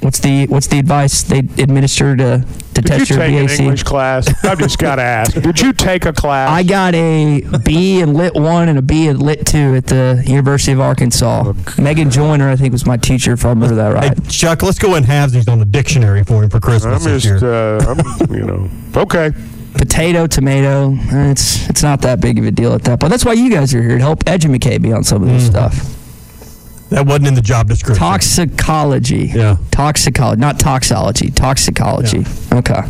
[0.00, 2.44] what's the what's the advice they administer to
[2.74, 3.60] to Did you test your take an BAC?
[3.60, 4.44] English class?
[4.44, 5.34] I've just got to ask.
[5.40, 6.50] Did you take a class?
[6.50, 10.22] I got a B in Lit One and a B in Lit Two at the
[10.26, 11.52] University of Arkansas.
[11.78, 14.18] Megan Joyner, I think, was my teacher, if I remember that right.
[14.18, 17.04] Hey, Chuck, let's go and have these on the dictionary for him for I'm Christmas
[17.04, 17.52] this just, year.
[17.78, 19.30] uh, I'm, you know, okay.
[19.74, 20.92] Potato, tomato.
[21.12, 23.10] eh, It's it's not that big of a deal at that point.
[23.10, 25.50] That's why you guys are here to help educate me on some of this Mm-hmm.
[25.50, 25.90] stuff.
[26.90, 27.98] that wasn't in the job description.
[27.98, 29.32] Toxicology.
[29.34, 29.56] Yeah.
[29.72, 31.30] Toxicology, not toxology.
[31.30, 32.24] Toxicology.
[32.52, 32.80] Okay.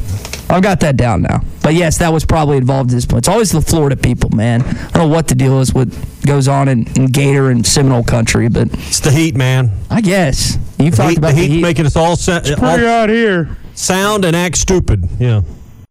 [0.51, 1.41] I've got that down now.
[1.63, 3.21] But yes, that was probably involved at this point.
[3.21, 4.61] It's always the Florida people, man.
[4.63, 5.89] I don't know what the deal is, what
[6.27, 9.71] goes on in, in Gator and Seminole country, but It's the heat, man.
[9.91, 10.59] I guess.
[10.79, 11.63] You've The talked heat, about the the heat heat.
[11.63, 13.57] making us all, sa- Pretty all out here.
[13.75, 15.09] sound and act stupid.
[15.19, 15.41] Yeah.